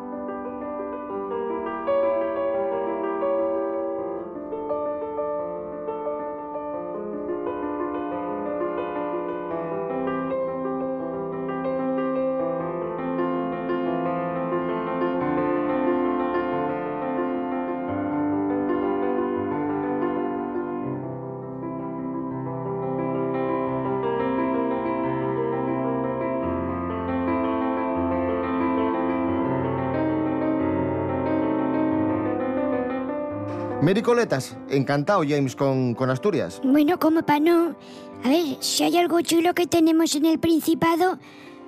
Mericoletas, 33.93 34.57
encantado 34.71 35.23
James 35.29 35.55
con, 35.55 35.93
con 35.93 36.09
Asturias. 36.09 36.63
Bueno, 36.65 36.99
como 36.99 37.27
para 37.27 37.41
no... 37.41 37.77
A 38.25 38.29
ver, 38.31 38.57
si 38.61 38.85
hay 38.85 38.97
algo 38.97 39.21
chulo 39.21 39.53
que 39.53 39.67
tenemos 39.67 40.15
en 40.15 40.25
el 40.25 40.39
Principado, 40.39 41.19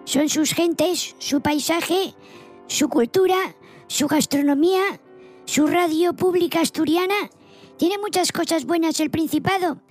son 0.06 0.30
sus 0.30 0.54
gentes, 0.54 1.14
su 1.18 1.42
paisaje, 1.42 2.14
su 2.66 2.88
cultura, 2.88 3.36
su 3.88 4.06
gastronomía, 4.08 4.80
su 5.44 5.66
radio 5.66 6.14
pública 6.14 6.62
asturiana. 6.62 7.28
Tiene 7.76 7.98
muchas 7.98 8.32
cosas 8.32 8.64
buenas 8.64 9.00
el 9.00 9.10
Principado. 9.10 9.82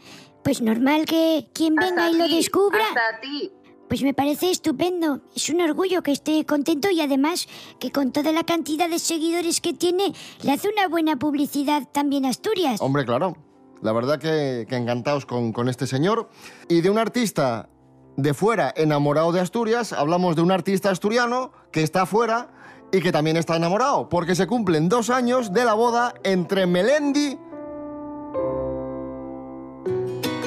Pues 0.43 0.59
normal 0.59 1.05
que 1.05 1.49
quien 1.53 1.75
venga 1.75 2.09
y 2.09 2.17
lo 2.17 2.27
descubra, 2.27 2.83
Hasta 2.87 3.21
ti. 3.21 3.51
Pues 3.93 4.01
me 4.01 4.15
parece 4.15 4.49
estupendo. 4.49 5.21
Es 5.35 5.51
un 5.51 5.61
orgullo 5.61 6.01
que 6.01 6.11
esté 6.11 6.43
contento 6.47 6.89
y 6.89 6.99
además 6.99 7.47
que 7.77 7.91
con 7.91 8.11
toda 8.11 8.31
la 8.31 8.43
cantidad 8.43 8.89
de 8.89 8.97
seguidores 8.97 9.61
que 9.61 9.71
tiene, 9.71 10.13
le 10.41 10.51
hace 10.51 10.67
una 10.67 10.87
buena 10.87 11.17
publicidad 11.17 11.87
también 11.91 12.25
Asturias. 12.25 12.81
Hombre, 12.81 13.05
claro. 13.05 13.37
La 13.83 13.91
verdad 13.91 14.17
que, 14.17 14.65
que 14.67 14.77
encantados 14.77 15.27
con, 15.27 15.53
con 15.53 15.69
este 15.69 15.85
señor. 15.85 16.27
Y 16.67 16.81
de 16.81 16.89
un 16.89 16.97
artista 16.97 17.69
de 18.17 18.33
fuera 18.33 18.73
enamorado 18.75 19.31
de 19.31 19.41
Asturias, 19.41 19.93
hablamos 19.93 20.35
de 20.35 20.41
un 20.41 20.51
artista 20.51 20.89
asturiano 20.89 21.51
que 21.71 21.83
está 21.83 22.07
fuera 22.07 22.49
y 22.91 22.99
que 22.99 23.11
también 23.11 23.37
está 23.37 23.57
enamorado, 23.57 24.09
porque 24.09 24.33
se 24.33 24.47
cumplen 24.47 24.89
dos 24.89 25.11
años 25.11 25.53
de 25.53 25.65
la 25.65 25.75
boda 25.75 26.15
entre 26.23 26.65
Melendi 26.65 27.37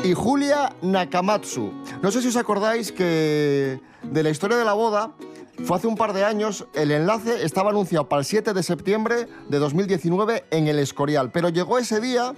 y 0.06 0.14
Julia 0.14 0.72
Nakamatsu. 0.82 1.72
No 2.00 2.10
sé 2.12 2.22
si 2.22 2.28
os 2.28 2.36
acordáis 2.36 2.92
que 2.92 3.80
de 4.02 4.22
la 4.22 4.30
historia 4.30 4.56
de 4.56 4.64
la 4.64 4.72
boda 4.72 5.10
fue 5.64 5.76
hace 5.76 5.88
un 5.88 5.96
par 5.96 6.12
de 6.12 6.24
años, 6.24 6.66
el 6.74 6.92
enlace 6.92 7.44
estaba 7.44 7.70
anunciado 7.70 8.08
para 8.08 8.20
el 8.20 8.24
7 8.24 8.52
de 8.52 8.62
septiembre 8.62 9.26
de 9.48 9.58
2019 9.58 10.44
en 10.50 10.68
el 10.68 10.78
Escorial, 10.78 11.32
pero 11.32 11.48
llegó 11.48 11.78
ese 11.78 12.00
día 12.00 12.34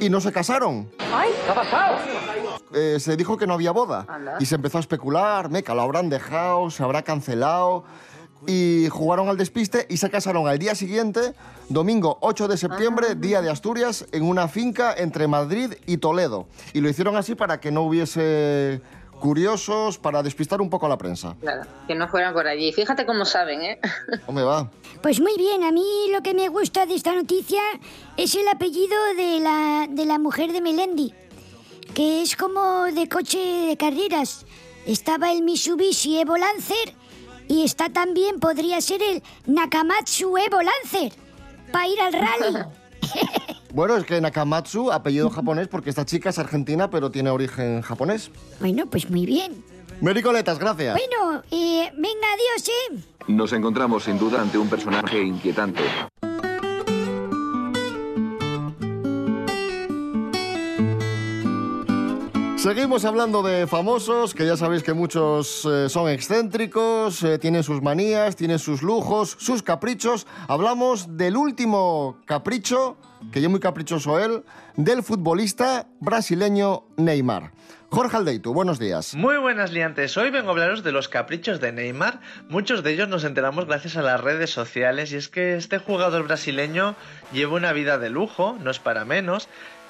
y 0.00 0.10
no 0.10 0.20
se 0.20 0.32
casaron. 0.32 0.90
¡Ay! 0.98 1.30
¿Qué 1.44 1.50
ha 1.50 1.54
pasado? 1.54 1.96
Eh, 2.74 2.98
se 3.00 3.16
dijo 3.16 3.38
que 3.38 3.46
no 3.46 3.54
había 3.54 3.70
boda 3.70 4.06
y 4.38 4.44
se 4.44 4.56
empezó 4.56 4.76
a 4.76 4.80
especular, 4.80 5.48
meca, 5.48 5.74
lo 5.74 5.82
habrán 5.82 6.10
dejado, 6.10 6.70
se 6.70 6.82
habrá 6.82 7.02
cancelado 7.02 7.84
y 8.46 8.88
jugaron 8.90 9.28
al 9.28 9.36
despiste 9.36 9.86
y 9.88 9.96
se 9.96 10.10
casaron 10.10 10.46
al 10.46 10.58
día 10.58 10.74
siguiente, 10.74 11.34
domingo 11.68 12.18
8 12.20 12.48
de 12.48 12.56
septiembre, 12.56 13.14
día 13.14 13.42
de 13.42 13.50
Asturias, 13.50 14.06
en 14.12 14.22
una 14.22 14.48
finca 14.48 14.94
entre 14.96 15.26
Madrid 15.26 15.74
y 15.86 15.98
Toledo. 15.98 16.46
Y 16.72 16.80
lo 16.80 16.88
hicieron 16.88 17.16
así 17.16 17.34
para 17.34 17.60
que 17.60 17.70
no 17.70 17.82
hubiese 17.82 18.80
curiosos, 19.18 19.98
para 19.98 20.22
despistar 20.22 20.60
un 20.60 20.70
poco 20.70 20.86
a 20.86 20.88
la 20.88 20.96
prensa. 20.96 21.36
Claro, 21.40 21.62
que 21.86 21.94
no 21.94 22.08
fueran 22.08 22.32
por 22.32 22.46
allí. 22.46 22.72
Fíjate 22.72 23.04
cómo 23.04 23.24
saben, 23.24 23.62
¿eh? 23.62 23.80
Hombre, 24.26 24.44
va. 24.44 24.70
Pues 25.02 25.20
muy 25.20 25.36
bien, 25.36 25.64
a 25.64 25.72
mí 25.72 25.84
lo 26.12 26.22
que 26.22 26.34
me 26.34 26.48
gusta 26.48 26.86
de 26.86 26.94
esta 26.94 27.14
noticia 27.14 27.60
es 28.16 28.34
el 28.34 28.46
apellido 28.48 28.96
de 29.16 29.40
la, 29.40 29.86
de 29.90 30.06
la 30.06 30.18
mujer 30.18 30.52
de 30.52 30.60
Melendi, 30.60 31.14
que 31.94 32.22
es 32.22 32.36
como 32.36 32.84
de 32.84 33.08
coche 33.08 33.38
de 33.38 33.76
carreras. 33.76 34.46
Estaba 34.86 35.32
el 35.32 35.42
Mitsubishi 35.42 36.20
Evo 36.20 36.36
Lancer 36.36 36.94
y 37.48 37.64
está 37.64 37.88
también, 37.88 38.38
podría 38.38 38.80
ser 38.80 39.02
el 39.02 39.22
Nakamatsu 39.46 40.36
Evo 40.38 40.60
Lancer, 40.62 41.12
para 41.72 41.88
ir 41.88 42.00
al 42.00 42.12
rally. 42.12 42.58
Bueno, 43.74 43.96
es 43.96 44.04
que 44.04 44.18
Nakamatsu, 44.18 44.90
apellido 44.90 45.28
japonés, 45.28 45.68
porque 45.68 45.90
esta 45.90 46.06
chica 46.06 46.30
es 46.30 46.38
argentina, 46.38 46.88
pero 46.90 47.10
tiene 47.10 47.28
origen 47.28 47.82
japonés. 47.82 48.30
Bueno, 48.60 48.86
pues 48.86 49.10
muy 49.10 49.26
bien. 49.26 49.62
Mericoletas, 50.00 50.58
gracias. 50.58 50.96
Bueno, 50.96 51.42
eh, 51.50 51.90
venga, 51.94 52.26
adiós, 52.34 52.68
¿eh? 52.68 52.98
Nos 53.28 53.52
encontramos 53.52 54.04
sin 54.04 54.18
duda 54.18 54.40
ante 54.40 54.56
un 54.56 54.68
personaje 54.68 55.22
inquietante. 55.22 55.82
Seguimos 62.68 63.06
hablando 63.06 63.42
de 63.42 63.66
famosos, 63.66 64.34
que 64.34 64.44
ya 64.44 64.54
sabéis 64.54 64.82
que 64.82 64.92
muchos 64.92 65.64
eh, 65.64 65.88
son 65.88 66.10
excéntricos, 66.10 67.22
eh, 67.22 67.38
tienen 67.38 67.62
sus 67.62 67.80
manías, 67.80 68.36
tienen 68.36 68.58
sus 68.58 68.82
lujos, 68.82 69.38
sus 69.40 69.62
caprichos. 69.62 70.26
Hablamos 70.48 71.16
del 71.16 71.38
último 71.38 72.18
capricho, 72.26 72.98
que 73.32 73.40
ya 73.40 73.48
muy 73.48 73.60
caprichoso 73.60 74.18
él, 74.18 74.44
del 74.76 75.02
futbolista 75.02 75.86
brasileño 75.98 76.82
Neymar. 76.98 77.52
Jorge 77.88 78.18
Aldeitu, 78.18 78.52
buenos 78.52 78.78
días. 78.78 79.14
Muy 79.14 79.38
buenas 79.38 79.72
liantes, 79.72 80.14
hoy 80.18 80.28
vengo 80.28 80.48
a 80.48 80.52
hablaros 80.52 80.84
de 80.84 80.92
los 80.92 81.08
caprichos 81.08 81.58
de 81.62 81.72
Neymar. 81.72 82.20
Muchos 82.50 82.82
de 82.82 82.92
ellos 82.92 83.08
nos 83.08 83.24
enteramos 83.24 83.64
gracias 83.64 83.96
a 83.96 84.02
las 84.02 84.20
redes 84.20 84.50
sociales 84.50 85.10
y 85.12 85.16
es 85.16 85.30
que 85.30 85.56
este 85.56 85.78
jugador 85.78 86.26
brasileño 86.26 86.96
lleva 87.32 87.56
una 87.56 87.72
vida 87.72 87.96
de 87.96 88.10
lujo, 88.10 88.58
no 88.62 88.70
es 88.70 88.78
para 88.78 89.06
menos, 89.06 89.48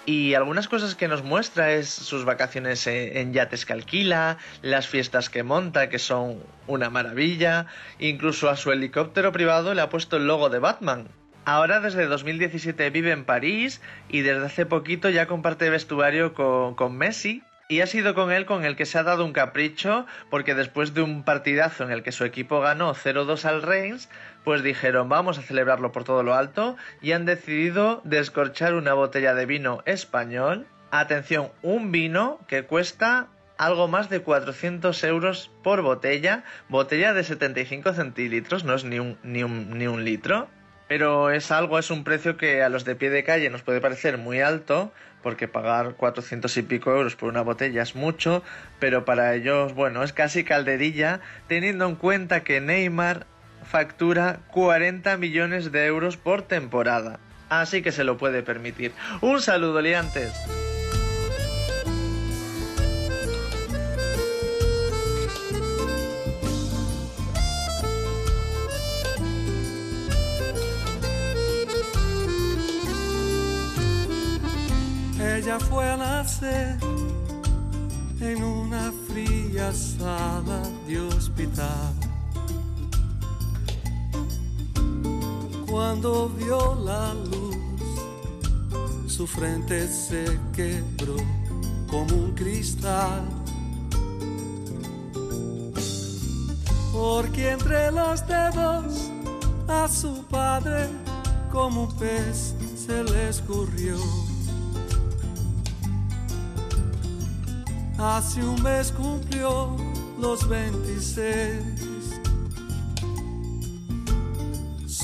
y 0.09 0.33
algunas 0.33 0.69
cosas 0.69 0.95
que 0.95 1.07
nos 1.07 1.23
muestra 1.23 1.75
es 1.75 1.91
sus 1.91 2.25
vacaciones 2.25 2.87
en 2.87 3.35
yates 3.35 3.67
que 3.67 3.75
alquila, 3.75 4.39
las 4.63 4.89
fiestas 4.89 5.29
que 5.29 5.43
monta, 5.43 5.91
que 5.91 5.99
son 5.99 6.43
una 6.67 6.89
maravilla, 6.89 7.67
incluso 7.99 8.49
a 8.49 8.57
su 8.57 8.73
helicóptero 8.73 9.33
privado 9.33 9.75
le 9.75 9.83
ha 9.83 9.91
puesto 9.91 10.17
el 10.17 10.27
logo 10.27 10.49
de 10.49 10.61
Batman. 10.61 11.09
Ahora 11.45 11.81
desde 11.81 12.07
2017 12.07 12.89
vive 12.89 13.11
en 13.11 13.27
París 13.27 13.83
y 14.09 14.23
desde 14.23 14.47
hace 14.47 14.65
poquito 14.65 15.11
ya 15.11 15.27
comparte 15.27 15.69
vestuario 15.69 16.33
con, 16.33 16.75
con 16.75 16.97
Messi, 16.97 17.43
y 17.69 17.83
ha 17.83 17.87
sido 17.87 18.15
con 18.15 18.33
él 18.33 18.47
con 18.47 18.65
el 18.65 18.77
que 18.77 18.87
se 18.87 18.97
ha 18.97 19.03
dado 19.03 19.27
un 19.27 19.35
capricho, 19.35 20.07
porque 20.31 20.55
después 20.55 20.95
de 20.95 21.03
un 21.03 21.23
partidazo 21.23 21.85
en 21.85 21.91
el 21.91 22.03
que 22.03 22.13
su 22.13 22.25
equipo 22.25 22.61
ganó 22.61 22.95
0-2 22.95 23.45
al 23.45 23.61
Reims, 23.61 24.09
pues 24.49 24.63
dijeron 24.63 25.11
vamos 25.11 25.37
a 25.37 25.43
celebrarlo 25.43 25.93
por 25.93 26.05
todo 26.05 26.23
lo 26.23 26.33
alto 26.33 26.79
y 27.03 27.13
han 27.13 27.27
decidido 27.27 28.01
descorchar 28.05 28.73
una 28.73 28.95
botella 28.95 29.35
de 29.35 29.45
vino 29.45 29.83
español. 29.85 30.67
Atención, 30.91 31.51
un 31.61 31.93
vino 31.93 32.41
que 32.49 32.63
cuesta 32.63 33.29
algo 33.59 33.89
más 33.89 34.09
de 34.09 34.23
400 34.23 35.05
euros 35.05 35.51
por 35.63 35.83
botella, 35.83 36.45
botella 36.71 37.13
de 37.13 37.25
75 37.25 37.93
centilitros, 37.93 38.65
no 38.65 38.73
es 38.73 38.85
ni 38.85 38.99
un, 38.99 39.19
ni 39.23 39.43
un, 39.43 39.77
ni 39.77 39.87
un 39.87 40.03
litro. 40.03 40.49
Pero 40.89 41.31
es 41.31 41.51
algo, 41.51 41.79
es 41.79 41.91
un 41.91 42.03
precio 42.03 42.39
que 42.39 42.63
a 42.63 42.71
los 42.71 42.87
de 42.87 42.97
pie 42.97 43.11
de 43.11 43.25
calle 43.25 43.51
nos 43.51 43.61
puede 43.61 43.83
parecer 43.83 44.17
muy 44.17 44.41
alto, 44.41 44.95
porque 45.23 45.47
pagar 45.47 45.97
400 45.97 46.57
y 46.57 46.63
pico 46.63 46.91
euros 46.91 47.17
por 47.17 47.29
una 47.29 47.43
botella 47.43 47.83
es 47.83 47.95
mucho, 47.95 48.43
pero 48.81 49.05
para 49.05 49.35
ellos, 49.35 49.75
bueno, 49.75 50.03
es 50.03 50.15
casi 50.15 50.43
calderilla, 50.43 51.21
teniendo 51.49 51.85
en 51.85 51.97
cuenta 51.97 52.45
que 52.45 52.63
Neymar 52.63 53.27
factura 53.65 54.41
40 54.53 55.17
millones 55.17 55.73
de 55.73 55.87
euros 55.87 56.17
por 56.17 56.43
temporada. 56.43 57.21
Así 57.49 57.83
que 57.83 57.93
se 57.93 58.05
lo 58.05 58.19
puede 58.19 58.43
permitir. 58.43 58.93
Un 59.21 59.41
saludo, 59.41 59.81
liantes. 59.81 60.33
Ella 75.21 75.59
fue 75.61 75.89
a 75.89 75.97
nacer 75.97 76.77
en 78.21 78.43
una 78.43 78.93
fría 79.09 79.73
sala 79.73 80.63
de 80.87 81.01
hospital. 81.01 82.08
Cuando 85.71 86.31
vio 86.31 86.75
la 86.83 87.13
luz, 87.13 87.57
su 89.07 89.27
frente 89.27 89.87
se 89.87 90.25
quebró 90.55 91.17
como 91.91 92.15
un 92.15 92.33
cristal. 92.35 93.23
Porque 96.93 97.51
entre 97.51 97.93
los 97.93 98.27
dedos 98.27 99.11
a 99.69 99.87
su 99.89 100.25
padre 100.25 100.89
como 101.53 101.83
un 101.85 101.93
pez 101.99 102.55
se 102.75 103.05
le 103.05 103.29
escurrió. 103.29 103.97
Hace 107.99 108.43
un 108.43 108.63
mes 108.63 108.91
cumplió 108.93 109.77
los 110.19 110.49
26. 110.49 111.88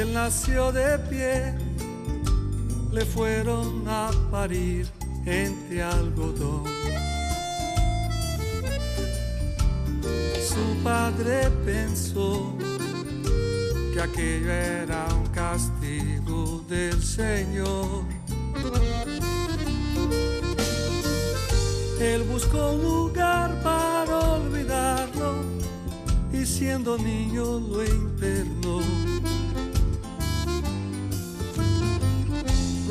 Él 0.00 0.14
nació 0.14 0.72
de 0.72 0.98
pie, 1.10 1.54
le 2.92 3.04
fueron 3.04 3.86
a 3.86 4.10
parir 4.30 4.88
entre 5.26 5.82
algodón. 5.82 6.64
Su 10.48 10.82
padre 10.82 11.50
pensó 11.66 12.56
que 13.92 14.00
aquello 14.00 14.50
era 14.50 15.06
un 15.14 15.26
castigo 15.26 16.64
del 16.70 17.02
Señor. 17.02 18.04
Él 22.00 22.22
buscó 22.22 22.72
un 22.72 22.82
lugar 22.82 23.62
para 23.62 24.18
olvidarlo 24.36 25.44
y 26.32 26.46
siendo 26.46 26.96
niño 26.96 27.60
lo 27.60 27.84
internó. 27.84 29.11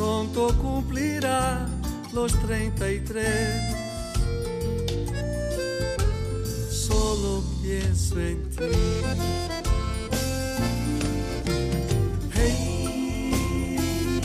Pronto 0.02 0.52
cumplirá 0.58 1.68
los 2.12 2.34
33. 2.40 3.28
Solo 6.72 7.44
pienso 7.62 8.20
en 8.20 8.50
ti. 8.50 8.64
Hey, 12.34 14.20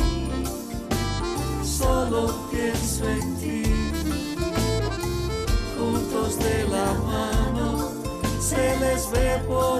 solo 1.63 2.49
pienso 2.51 3.07
en 3.11 3.37
ti. 3.37 3.63
Juntos 5.77 6.39
de 6.39 6.69
la 6.69 6.95
mano 7.05 7.93
se 8.41 8.79
les 8.81 9.11
ve 9.11 9.43
por 9.47 9.76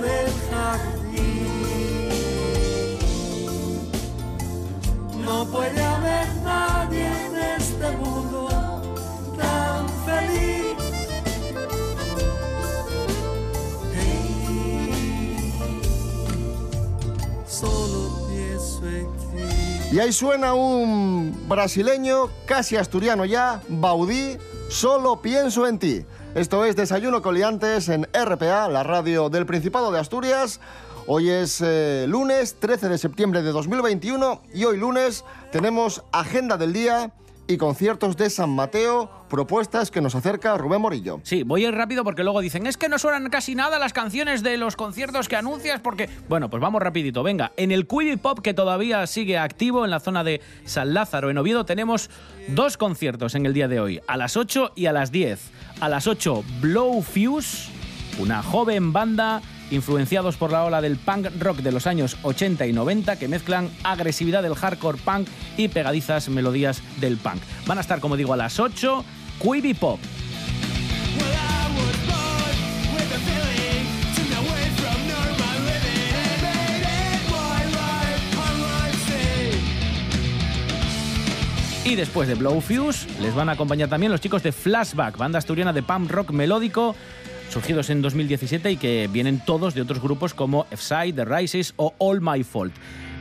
Y 19.97 19.99
ahí 19.99 20.13
suena 20.13 20.53
un 20.53 21.49
brasileño, 21.49 22.29
casi 22.45 22.77
asturiano 22.77 23.25
ya, 23.25 23.63
Baudí, 23.67 24.37
solo 24.69 25.23
pienso 25.23 25.67
en 25.67 25.79
ti. 25.79 26.05
Esto 26.35 26.67
es 26.67 26.77
Desayuno 26.77 27.23
Coliantes 27.23 27.89
en 27.89 28.07
RPA, 28.13 28.69
la 28.69 28.83
radio 28.83 29.31
del 29.31 29.47
Principado 29.47 29.91
de 29.91 29.99
Asturias. 29.99 30.61
Hoy 31.07 31.31
es 31.31 31.63
eh, 31.65 32.05
lunes 32.07 32.57
13 32.61 32.91
de 32.91 32.99
septiembre 32.99 33.41
de 33.41 33.53
2021 33.53 34.43
y 34.53 34.67
hoy 34.67 34.77
lunes 34.77 35.25
tenemos 35.51 36.05
agenda 36.13 36.59
del 36.59 36.75
día 36.75 37.11
y 37.49 37.57
conciertos 37.57 38.17
de 38.17 38.31
San 38.31 38.51
Mateo, 38.51 39.11
propuestas 39.29 39.91
que 39.91 40.01
nos 40.01 40.15
acerca 40.15 40.57
Rubén 40.57 40.81
Morillo. 40.81 41.21
Sí, 41.23 41.43
voy 41.43 41.65
a 41.65 41.69
ir 41.69 41.75
rápido 41.75 42.05
porque 42.05 42.25
luego 42.25 42.41
dicen, 42.41 42.67
es 42.67 42.77
que 42.77 42.89
no 42.89 42.99
suenan 42.99 43.31
casi 43.31 43.55
nada 43.55 43.79
las 43.79 43.93
canciones 43.93 44.43
de 44.43 44.57
los 44.57 44.77
conciertos 44.77 45.29
que 45.29 45.37
anuncias 45.37 45.81
porque... 45.81 46.09
Bueno, 46.29 46.51
pues 46.51 46.61
vamos 46.61 46.83
rapidito, 46.83 47.23
venga. 47.23 47.53
En 47.57 47.73
el 47.73 47.87
Quibi 47.87 48.17
Pop, 48.17 48.41
que 48.41 48.55
todavía 48.55 49.07
sigue 49.07 49.39
activo 49.39 49.85
en 49.85 49.91
la 49.91 50.01
zona 50.01 50.25
de 50.25 50.41
San 50.65 50.95
Lázaro, 50.95 51.31
en 51.31 51.39
Oviedo, 51.39 51.65
tenemos 51.65 52.11
dos 52.49 52.77
conciertos 52.77 53.35
en 53.35 53.47
el 53.47 53.55
día 53.55 53.69
de 53.69 53.81
hoy, 53.81 54.01
a 54.07 54.17
las 54.17 54.37
8 54.37 54.73
y 54.75 54.87
a 54.87 54.93
las 54.93 55.13
10. 55.13 55.41
A 55.81 55.89
las 55.89 56.07
8, 56.07 56.45
Blow 56.61 57.03
Fuse, 57.03 57.71
una 58.19 58.43
joven 58.43 58.93
banda 58.93 59.43
influenciados 59.71 60.37
por 60.37 60.53
la 60.53 60.65
ola 60.65 60.81
del 60.81 60.97
punk 60.97 61.29
rock 61.39 61.59
de 61.59 61.73
los 61.73 61.87
años 61.87 62.17
80 62.23 62.67
y 62.67 62.73
90 62.73 63.17
que 63.17 63.29
mezclan 63.29 63.71
agresividad 63.83 64.43
del 64.43 64.55
hardcore 64.55 64.99
punk 64.99 65.29
y 65.57 65.69
pegadizas 65.69 66.29
melodías 66.29 66.83
del 67.01 67.17
punk. 67.17 67.43
Van 67.67 67.79
a 67.79 67.81
estar, 67.81 68.01
como 68.01 68.17
digo, 68.17 68.33
a 68.33 68.37
las 68.37 68.61
8, 68.61 69.05
Quibi 69.41 69.75
Pop. 69.75 70.01
Y 81.87 81.95
después 81.95 82.27
de 82.27 82.35
Blow 82.35 82.61
Fuse, 82.61 83.07
les 83.21 83.33
van 83.33 83.49
a 83.49 83.53
acompañar 83.53 83.89
también 83.89 84.11
los 84.11 84.21
chicos 84.21 84.43
de 84.43 84.51
Flashback, 84.51 85.17
banda 85.17 85.39
asturiana 85.39 85.73
de 85.73 85.85
punk 85.85 86.11
rock 86.11 86.33
melódico, 86.33 86.97
surgidos 87.51 87.91
en 87.91 88.03
2017 88.03 88.73
y 88.73 88.77
que 88.77 89.09
vienen 89.11 89.43
todos 89.45 89.75
de 89.75 89.83
otros 89.83 90.01
grupos 90.01 90.35
como 90.35 90.67
F-Side, 90.71 91.13
The 91.13 91.25
Rises 91.25 91.75
o 91.77 91.95
All 91.99 92.21
My 92.21 92.43
Fault. 92.45 92.75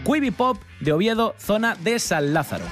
Quibi 0.05 0.31
Pop 0.31 0.57
de 0.79 0.93
Oviedo, 0.93 1.35
zona 1.39 1.75
de 1.83 1.99
San 1.99 2.33
Lázaro. 2.33 2.65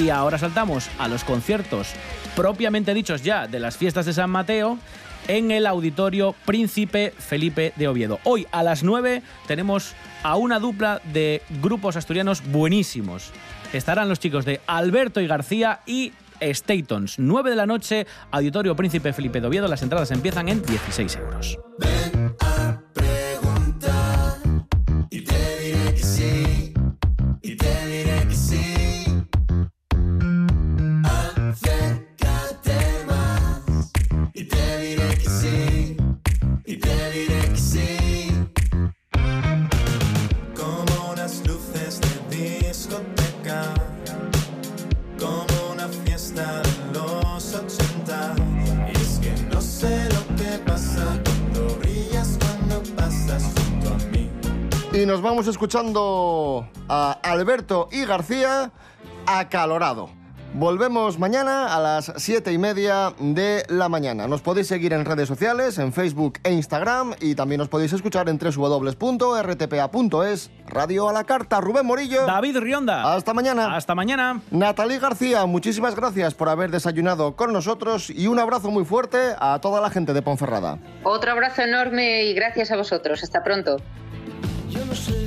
Y 0.00 0.08
ahora 0.08 0.38
saltamos 0.38 0.88
a 0.98 1.08
los 1.08 1.24
conciertos 1.24 1.88
propiamente 2.34 2.94
dichos 2.94 3.22
ya 3.22 3.46
de 3.46 3.60
las 3.60 3.76
fiestas 3.76 4.06
de 4.06 4.14
San 4.14 4.30
Mateo 4.30 4.78
en 5.28 5.50
el 5.50 5.66
Auditorio 5.66 6.34
Príncipe 6.46 7.12
Felipe 7.18 7.74
de 7.76 7.86
Oviedo. 7.86 8.18
Hoy 8.24 8.46
a 8.50 8.62
las 8.62 8.82
9 8.82 9.22
tenemos 9.46 9.94
a 10.22 10.36
una 10.36 10.58
dupla 10.58 11.02
de 11.12 11.42
grupos 11.60 11.96
asturianos 11.96 12.42
buenísimos. 12.50 13.30
Estarán 13.74 14.08
los 14.08 14.18
chicos 14.18 14.46
de 14.46 14.62
Alberto 14.66 15.20
y 15.20 15.26
García 15.26 15.80
y 15.84 16.14
Statons. 16.40 17.18
9 17.18 17.50
de 17.50 17.56
la 17.56 17.66
noche, 17.66 18.06
Auditorio 18.30 18.74
Príncipe 18.74 19.12
Felipe 19.12 19.42
de 19.42 19.48
Oviedo. 19.48 19.68
Las 19.68 19.82
entradas 19.82 20.10
empiezan 20.12 20.48
en 20.48 20.62
16 20.62 21.16
euros. 21.16 21.58
Nos 55.10 55.22
vamos 55.22 55.48
escuchando 55.48 56.68
a 56.88 57.18
Alberto 57.24 57.88
y 57.90 58.04
García 58.04 58.70
acalorado. 59.26 60.08
Volvemos 60.54 61.18
mañana 61.18 61.74
a 61.74 61.80
las 61.80 62.12
7 62.16 62.52
y 62.52 62.58
media 62.58 63.12
de 63.18 63.64
la 63.68 63.88
mañana. 63.88 64.28
Nos 64.28 64.40
podéis 64.40 64.68
seguir 64.68 64.92
en 64.92 65.04
redes 65.04 65.26
sociales, 65.26 65.78
en 65.78 65.92
Facebook 65.92 66.38
e 66.44 66.52
Instagram 66.52 67.14
y 67.20 67.34
también 67.34 67.58
nos 67.58 67.68
podéis 67.68 67.92
escuchar 67.92 68.28
en 68.28 68.38
www.rtpa.es. 68.38 68.90
Radio 70.68 71.08
a 71.08 71.12
la 71.12 71.24
carta, 71.24 71.60
Rubén 71.60 71.86
Morillo. 71.86 72.24
David 72.26 72.58
Rionda. 72.58 73.12
Hasta 73.12 73.34
mañana. 73.34 73.74
Hasta 73.74 73.96
mañana. 73.96 74.42
Natalie 74.52 75.00
García, 75.00 75.44
muchísimas 75.44 75.96
gracias 75.96 76.34
por 76.34 76.48
haber 76.48 76.70
desayunado 76.70 77.34
con 77.34 77.52
nosotros 77.52 78.10
y 78.10 78.28
un 78.28 78.38
abrazo 78.38 78.70
muy 78.70 78.84
fuerte 78.84 79.34
a 79.40 79.58
toda 79.60 79.80
la 79.80 79.90
gente 79.90 80.12
de 80.12 80.22
Ponferrada. 80.22 80.78
Otro 81.02 81.32
abrazo 81.32 81.62
enorme 81.62 82.26
y 82.26 82.34
gracias 82.34 82.70
a 82.70 82.76
vosotros. 82.76 83.24
Hasta 83.24 83.42
pronto. 83.42 83.78
Yo 84.70 84.84
no 84.86 84.94
sé 84.94 85.19